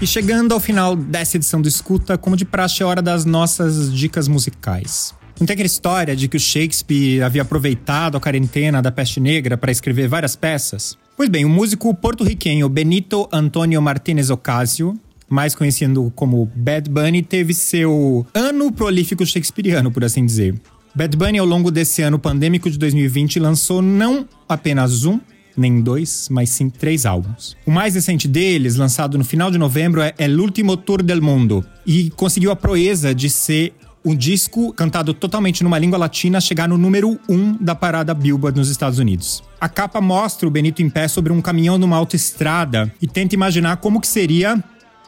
E 0.00 0.06
chegando 0.06 0.52
ao 0.52 0.60
final 0.60 0.94
dessa 0.94 1.38
edição 1.38 1.60
do 1.60 1.68
Escuta, 1.68 2.18
como 2.18 2.36
de 2.36 2.44
praxe, 2.44 2.82
é 2.82 2.86
hora 2.86 3.00
das 3.00 3.24
nossas 3.24 3.90
dicas 3.90 4.28
musicais. 4.28 5.14
Não 5.40 5.46
tem 5.46 5.54
aquela 5.54 5.66
história 5.66 6.14
de 6.14 6.28
que 6.28 6.36
o 6.36 6.40
Shakespeare 6.40 7.22
havia 7.22 7.40
aproveitado 7.40 8.14
a 8.14 8.20
quarentena 8.20 8.82
da 8.82 8.92
peste 8.92 9.20
negra 9.20 9.56
para 9.56 9.72
escrever 9.72 10.06
várias 10.06 10.36
peças? 10.36 10.98
Pois 11.16 11.30
bem, 11.30 11.46
o 11.46 11.48
músico 11.48 11.94
porto-riquenho 11.94 12.68
Benito 12.68 13.26
Antonio 13.32 13.80
Martinez 13.80 14.28
Ocasio, 14.28 15.00
mais 15.30 15.54
conhecido 15.54 16.12
como 16.14 16.44
Bad 16.54 16.90
Bunny, 16.90 17.22
teve 17.22 17.54
seu 17.54 18.26
ano 18.34 18.70
prolífico 18.70 19.24
shakespeariano, 19.24 19.90
por 19.90 20.04
assim 20.04 20.26
dizer. 20.26 20.54
Bad 20.94 21.16
Bunny, 21.16 21.38
ao 21.38 21.46
longo 21.46 21.70
desse 21.70 22.02
ano 22.02 22.18
pandêmico 22.18 22.70
de 22.70 22.78
2020, 22.78 23.40
lançou 23.40 23.80
não 23.80 24.28
apenas 24.46 25.04
um, 25.06 25.18
nem 25.56 25.80
dois, 25.80 26.28
mas 26.30 26.50
sim 26.50 26.68
três 26.68 27.06
álbuns. 27.06 27.56
O 27.66 27.70
mais 27.70 27.94
recente 27.94 28.28
deles, 28.28 28.76
lançado 28.76 29.16
no 29.16 29.24
final 29.24 29.50
de 29.50 29.58
novembro, 29.58 30.00
é 30.00 30.14
El 30.18 30.40
Último 30.40 30.76
Tour 30.76 31.02
del 31.02 31.22
Mundo 31.22 31.64
e 31.86 32.10
conseguiu 32.10 32.50
a 32.50 32.56
proeza 32.56 33.14
de 33.14 33.30
ser 33.30 33.72
um 34.04 34.14
disco 34.14 34.72
cantado 34.72 35.12
totalmente 35.12 35.64
numa 35.64 35.78
língua 35.78 35.98
latina 35.98 36.40
chegar 36.40 36.68
no 36.68 36.78
número 36.78 37.18
um 37.28 37.56
da 37.60 37.74
parada 37.74 38.14
Billboard 38.14 38.56
nos 38.56 38.70
Estados 38.70 39.00
Unidos. 39.00 39.42
A 39.60 39.68
capa 39.68 40.00
mostra 40.00 40.46
o 40.46 40.50
Benito 40.50 40.80
em 40.80 40.88
pé 40.88 41.08
sobre 41.08 41.32
um 41.32 41.42
caminhão 41.42 41.76
numa 41.76 41.96
autoestrada 41.96 42.92
e 43.02 43.08
tenta 43.08 43.34
imaginar 43.34 43.78
como 43.78 44.00
que 44.00 44.06
seria 44.06 44.62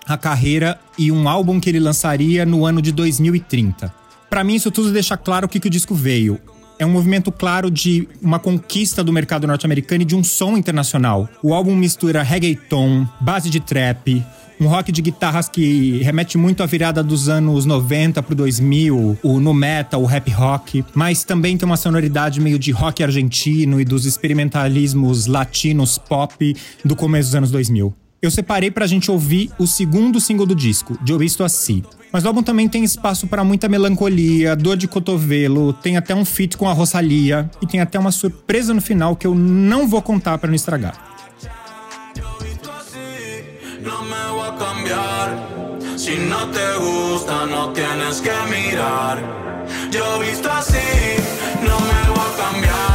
a 0.05 0.17
carreira 0.17 0.81
e 0.99 1.13
um 1.13 1.29
álbum 1.29 1.61
que 1.61 1.69
ele 1.69 1.79
lançaria 1.79 2.45
no 2.45 2.67
ano 2.67 2.83
de 2.83 2.91
2030. 2.91 3.95
Para 4.29 4.43
mim, 4.43 4.57
isso 4.57 4.71
tudo 4.71 4.91
deixa 4.91 5.17
claro 5.17 5.47
o 5.47 5.49
que, 5.49 5.61
que 5.61 5.69
o 5.69 5.71
disco 5.71 5.95
veio 5.95 6.41
é 6.79 6.87
um 6.87 6.91
movimento 6.91 7.33
claro 7.33 7.71
de 7.71 8.09
uma 8.23 8.39
conquista 8.39 9.03
do 9.03 9.13
mercado 9.13 9.47
norte-americano 9.47 10.03
e 10.03 10.05
de 10.05 10.15
um 10.15 10.23
som 10.23 10.57
internacional. 10.57 11.29
O 11.43 11.53
álbum 11.53 11.75
mistura 11.75 12.23
reggaeton, 12.23 13.07
base 13.21 13.51
de 13.51 13.61
trap, 13.61 14.25
um 14.61 14.67
rock 14.67 14.91
de 14.91 15.01
guitarras 15.01 15.49
que 15.49 15.99
remete 16.03 16.37
muito 16.37 16.63
à 16.63 16.67
virada 16.67 17.03
dos 17.03 17.29
anos 17.29 17.65
90 17.65 18.23
pro 18.23 18.35
2000, 18.35 19.19
o 19.23 19.41
no 19.41 19.55
metal, 19.55 20.03
o 20.03 20.07
rap 20.07 20.31
rock, 20.31 20.85
mas 20.95 21.23
também 21.25 21.57
tem 21.57 21.67
uma 21.67 21.77
sonoridade 21.77 22.41
meio 22.41 22.59
de 22.59 22.73
rock 22.73 23.03
argentino 23.03 23.81
e 23.81 23.85
dos 23.85 24.05
experimentalismos 24.05 25.27
latinos 25.27 25.99
pop 25.99 26.57
do 26.85 26.97
começo 26.97 27.29
dos 27.29 27.35
anos 27.37 27.51
2000. 27.51 27.95
Eu 28.21 28.31
separei 28.31 28.71
pra 28.71 28.87
gente 28.87 29.11
ouvir 29.11 29.51
o 29.59 29.67
segundo 29.67 30.21
single 30.21 30.47
do 30.47 30.55
disco, 30.55 30.99
de 31.03 31.17
Visto 31.17 31.45
Assim. 31.45 31.85
Mas 32.13 32.25
o 32.25 32.29
álbum 32.29 32.43
também 32.43 32.69
tem 32.69 32.83
espaço 32.83 33.27
para 33.27 33.45
muita 33.45 33.69
melancolia, 33.69 34.57
dor 34.57 34.77
de 34.77 34.89
cotovelo, 34.89 35.73
tem 35.73 35.97
até 35.97 36.15
um 36.15 36.25
feat 36.25 36.57
com 36.57 36.69
a 36.69 36.73
Rosalia 36.73 37.49
e 37.63 37.67
tem 37.67 37.81
até 37.81 37.99
uma 37.99 38.11
surpresa 38.11 38.75
no 38.75 38.81
final 38.81 39.15
que 39.15 39.27
eu 39.27 39.35
não 39.35 39.87
vou 39.87 40.03
contar 40.03 40.37
para 40.39 40.49
não 40.49 40.57
estragar. 40.57 41.09
Si 45.97 46.17
no 46.17 46.47
te 46.53 46.79
gusta, 46.79 47.45
no 47.47 47.73
tienes 47.73 48.21
que 48.21 48.31
mirar. 48.49 49.19
Yo 49.91 50.21
visto 50.21 50.49
así, 50.49 50.79
no 51.61 51.77
me 51.81 52.01
voy 52.09 52.25
a 52.25 52.37
cambiar. 52.37 52.88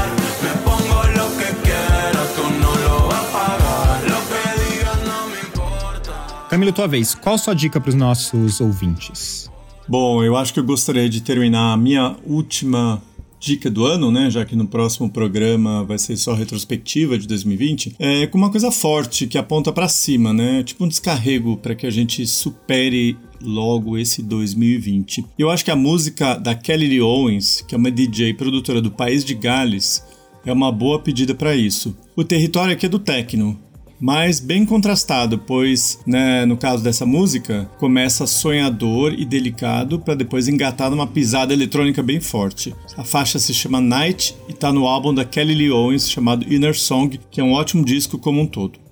Camilo, 6.54 6.72
tua 6.72 6.88
vez, 6.88 7.16
qual 7.16 7.36
sua 7.36 7.56
dica 7.56 7.82
para 7.82 7.90
os 7.90 7.96
nossos 7.96 8.62
ouvintes? 8.62 9.50
Bom, 9.88 10.24
eu 10.24 10.38
acho 10.38 10.54
que 10.54 10.60
eu 10.60 10.64
gostaria 10.64 11.10
de 11.10 11.20
terminar 11.20 11.74
a 11.74 11.78
minha 11.78 12.16
última 12.28 13.02
dica 13.40 13.72
do 13.72 13.84
ano, 13.84 14.12
né, 14.12 14.30
já 14.30 14.46
que 14.46 14.56
no 14.56 14.68
próximo 14.68 15.10
programa 15.10 15.84
vai 15.84 15.98
ser 15.98 16.16
só 16.16 16.36
retrospectiva 16.36 17.18
de 17.18 17.28
2020, 17.28 17.96
é 17.98 18.28
com 18.28 18.38
uma 18.38 18.52
coisa 18.52 18.72
forte 18.72 19.26
que 19.26 19.36
aponta 19.36 19.74
para 19.74 19.88
cima, 19.88 20.32
né, 20.32 20.62
tipo 20.62 20.86
um 20.86 20.88
descarrego 20.88 21.58
para 21.58 21.74
que 21.74 21.88
a 21.88 21.90
gente 21.90 22.28
supere 22.28 23.18
logo 23.42 23.98
esse 23.98 24.22
2020. 24.22 25.26
Eu 25.40 25.50
acho 25.50 25.66
que 25.66 25.72
a 25.72 25.76
música 25.76 26.36
da 26.36 26.54
Kelly 26.54 26.86
Lee 26.86 27.02
Owens, 27.02 27.66
que 27.68 27.74
é 27.74 27.78
uma 27.80 27.90
DJ 27.90 28.36
produtora 28.36 28.80
do 28.80 28.92
país 28.92 29.26
de 29.26 29.34
Gales, 29.34 30.06
é 30.46 30.54
uma 30.54 30.72
boa 30.72 31.00
pedida 31.00 31.34
para 31.34 31.56
isso. 31.56 31.98
O 32.16 32.24
território 32.24 32.74
aqui 32.74 32.86
é 32.86 32.90
do 32.90 33.00
techno, 33.00 33.60
mas 34.00 34.40
bem 34.40 34.66
contrastado, 34.66 35.38
pois, 35.38 36.00
né, 36.06 36.46
no 36.46 36.58
caso 36.58 36.84
dessa 36.84 37.06
música, 37.06 37.70
começa 37.78 38.28
sonhador 38.28 39.14
e 39.18 39.26
delicado 39.26 40.00
para 40.00 40.16
depois 40.16 40.48
engatar 40.48 40.90
numa 40.90 41.08
pisada 41.08 41.54
eletrônica 41.54 42.04
bem 42.04 42.20
forte. 42.20 42.76
A 42.98 43.04
faixa 43.04 43.40
se 43.40 43.54
chama 43.54 43.80
Night 43.80 44.36
e 44.48 44.52
está 44.52 44.72
no 44.72 44.88
álbum 44.88 45.14
da 45.14 45.26
Kelly 45.26 45.56
Lee 45.56 45.72
Owens 45.72 46.10
chamado 46.10 46.52
Inner 46.52 46.78
Song, 46.78 47.20
que 47.32 47.40
é 47.42 47.44
um 47.44 47.54
ótimo 47.54 47.86
disco 47.86 48.18
como 48.18 48.42
um 48.42 48.48
todo. 48.48 48.83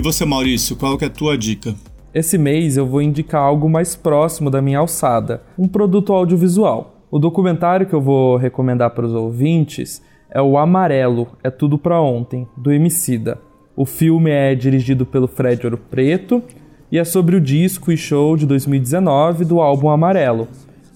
E 0.00 0.02
você, 0.02 0.24
Maurício, 0.24 0.76
qual 0.76 0.96
que 0.96 1.04
é 1.04 1.08
a 1.08 1.10
tua 1.10 1.36
dica? 1.36 1.74
Esse 2.14 2.38
mês 2.38 2.78
eu 2.78 2.86
vou 2.86 3.02
indicar 3.02 3.42
algo 3.42 3.68
mais 3.68 3.94
próximo 3.94 4.48
da 4.48 4.62
minha 4.62 4.78
alçada, 4.78 5.42
um 5.58 5.68
produto 5.68 6.14
audiovisual. 6.14 7.04
O 7.10 7.18
documentário 7.18 7.84
que 7.84 7.92
eu 7.92 8.00
vou 8.00 8.38
recomendar 8.38 8.92
para 8.92 9.04
os 9.04 9.12
ouvintes 9.12 10.02
é 10.30 10.40
o 10.40 10.56
Amarelo, 10.56 11.28
é 11.44 11.50
tudo 11.50 11.76
para 11.76 12.00
ontem, 12.00 12.48
do 12.56 12.72
Emicida. 12.72 13.36
O 13.76 13.84
filme 13.84 14.30
é 14.30 14.54
dirigido 14.54 15.04
pelo 15.04 15.28
Fred 15.28 15.66
Ouro 15.66 15.76
Preto 15.76 16.42
e 16.90 16.96
é 16.96 17.04
sobre 17.04 17.36
o 17.36 17.40
disco 17.40 17.92
e 17.92 17.96
show 17.98 18.38
de 18.38 18.46
2019 18.46 19.44
do 19.44 19.60
álbum 19.60 19.90
Amarelo. 19.90 20.48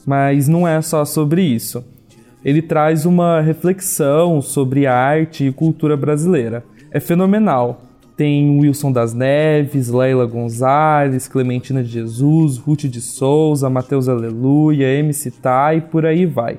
Mas 0.07 0.49
não 0.49 0.67
é 0.67 0.81
só 0.81 1.05
sobre 1.05 1.43
isso. 1.43 1.85
Ele 2.43 2.62
traz 2.62 3.05
uma 3.05 3.43
reflexão 3.43 4.40
sobre 4.40 4.87
arte 4.87 5.47
e 5.47 5.53
cultura 5.53 5.95
brasileira. 5.95 6.64
É 6.90 6.99
fenomenal 6.99 7.83
tem 8.16 8.59
Wilson 8.61 8.92
das 8.92 9.12
Neves, 9.12 9.88
Leila 9.88 10.27
Gonzalez, 10.27 11.27
Clementina 11.27 11.83
de 11.83 11.90
Jesus, 11.90 12.59
Ruth 12.59 12.85
de 12.85 13.00
Souza, 13.00 13.68
Matheus 13.68 14.09
Aleluia, 14.09 14.87
MC 14.98 15.31
Tai 15.31 15.79
e 15.79 15.81
por 15.81 16.07
aí 16.07 16.24
vai. 16.24 16.59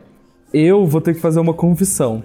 Eu 0.53 0.85
vou 0.85 1.01
ter 1.01 1.13
que 1.13 1.19
fazer 1.19 1.39
uma 1.39 1.53
confissão. 1.53 2.23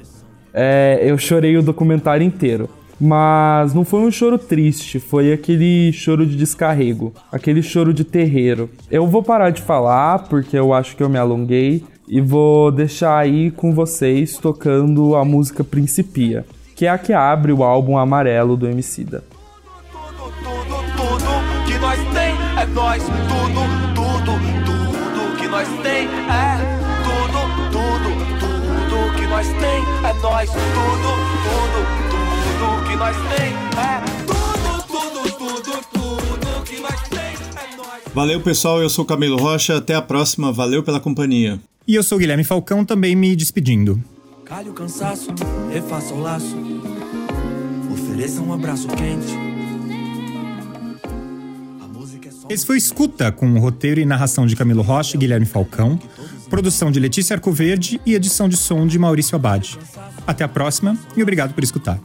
É, 0.52 1.00
eu 1.02 1.16
chorei 1.16 1.56
o 1.56 1.62
documentário 1.62 2.26
inteiro. 2.26 2.68
Mas 3.02 3.72
não 3.72 3.82
foi 3.82 4.00
um 4.00 4.10
choro 4.10 4.36
triste, 4.36 5.00
foi 5.00 5.32
aquele 5.32 5.90
choro 5.90 6.26
de 6.26 6.36
descarrego, 6.36 7.14
aquele 7.32 7.62
choro 7.62 7.94
de 7.94 8.04
terreiro. 8.04 8.68
Eu 8.90 9.06
vou 9.06 9.22
parar 9.22 9.48
de 9.48 9.62
falar 9.62 10.28
porque 10.28 10.58
eu 10.58 10.74
acho 10.74 10.94
que 10.94 11.02
eu 11.02 11.08
me 11.08 11.16
alonguei 11.16 11.82
e 12.06 12.20
vou 12.20 12.70
deixar 12.70 13.16
aí 13.16 13.50
com 13.50 13.72
vocês 13.72 14.36
tocando 14.36 15.16
a 15.16 15.24
música 15.24 15.64
Principia 15.64 16.44
que 16.80 16.86
é 16.86 16.88
a 16.88 16.96
que 16.96 17.12
abre 17.12 17.52
o 17.52 17.62
álbum 17.62 17.98
Amarelo 17.98 18.56
do 18.56 18.66
Emicida. 18.66 19.22
Tudo, 19.92 20.32
tudo, 20.42 20.80
tudo 20.96 21.64
que 21.66 21.78
nós 21.78 21.98
tem 22.14 22.32
é 22.58 22.66
nós, 22.72 23.02
tudo, 23.02 23.60
tudo, 23.94 24.32
tudo 24.64 25.36
que 25.36 25.46
nós 25.46 25.68
tem 25.82 26.08
é 26.08 26.56
tudo, 27.04 27.40
tudo, 27.70 28.08
tudo 28.40 29.14
que 29.14 29.26
nós 29.26 29.46
tem 29.46 29.84
é 30.08 30.14
nós, 30.22 30.48
tudo, 30.48 31.10
tudo, 31.44 31.84
tudo 32.08 32.88
que 32.88 32.96
nós 32.96 33.16
tem 33.28 33.52
é 33.76 34.00
tudo, 34.24 34.80
tudo, 34.88 35.20
tudo, 35.36 35.82
tudo 35.92 36.64
que 36.64 36.80
nós 36.80 37.08
tem 37.10 37.20
é 37.20 37.76
nós. 37.76 38.14
Valeu, 38.14 38.40
pessoal, 38.40 38.80
eu 38.80 38.88
sou 38.88 39.04
Camilo 39.04 39.36
Rocha, 39.36 39.76
até 39.76 39.94
a 39.94 40.00
próxima, 40.00 40.50
valeu 40.50 40.82
pela 40.82 40.98
companhia. 40.98 41.60
E 41.86 41.94
eu 41.94 42.02
sou 42.02 42.16
Guilherme 42.16 42.42
Falcão, 42.42 42.86
também 42.86 43.14
me 43.14 43.36
despedindo. 43.36 44.02
Calhe 44.50 44.68
o 44.68 44.72
cansaço, 44.72 45.28
refaça 45.72 46.12
o 46.12 46.20
laço. 46.20 46.56
Ofereça 47.92 48.42
um 48.42 48.52
abraço 48.52 48.88
quente. 48.88 49.32
Esse 52.48 52.66
foi 52.66 52.76
Escuta, 52.76 53.30
com 53.30 53.60
roteiro 53.60 54.00
e 54.00 54.04
narração 54.04 54.48
de 54.48 54.56
Camilo 54.56 54.82
Rocha 54.82 55.16
e 55.16 55.20
Guilherme 55.20 55.46
Falcão, 55.46 55.96
produção 56.48 56.90
de 56.90 56.98
Letícia 56.98 57.36
Arcoverde 57.36 58.00
e 58.04 58.16
edição 58.16 58.48
de 58.48 58.56
som 58.56 58.88
de 58.88 58.98
Maurício 58.98 59.36
Abad. 59.36 59.78
Até 60.26 60.42
a 60.42 60.48
próxima 60.48 60.98
e 61.16 61.22
obrigado 61.22 61.54
por 61.54 61.62
escutar. 61.62 62.00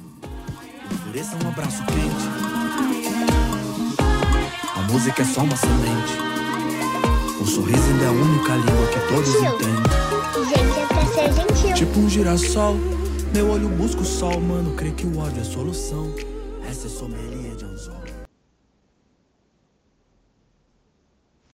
Ofereça 0.92 1.36
um 1.44 1.48
abraço 1.48 1.84
quente. 1.88 2.26
A 4.76 4.92
música 4.92 5.24
é 5.24 5.26
só 5.26 5.42
uma 5.42 5.56
semente. 5.56 6.25
O 7.46 7.48
sorriso 7.48 7.84
ainda 7.92 8.06
é 8.06 8.08
a 8.08 8.12
única 8.12 8.56
língua 8.56 8.88
que 8.88 9.00
todos 9.08 9.36
entendem. 9.36 9.84
Gente, 10.50 10.80
é 10.80 10.86
pra 10.88 11.06
ser 11.06 11.32
gentil. 11.32 11.74
Tipo 11.76 12.00
um 12.00 12.10
girassol, 12.10 12.76
meu 13.36 13.52
olho 13.52 13.70
busca 13.70 14.02
o 14.02 14.04
sol, 14.04 14.42
mano. 14.42 14.74
Creio 14.74 14.96
que 14.96 15.06
o 15.06 15.20
ódio 15.20 15.42
é 15.42 15.44
solução. 15.44 16.12
Essa 16.68 16.88
é 16.88 16.90
de 16.90 16.96
anzol. 16.96 17.35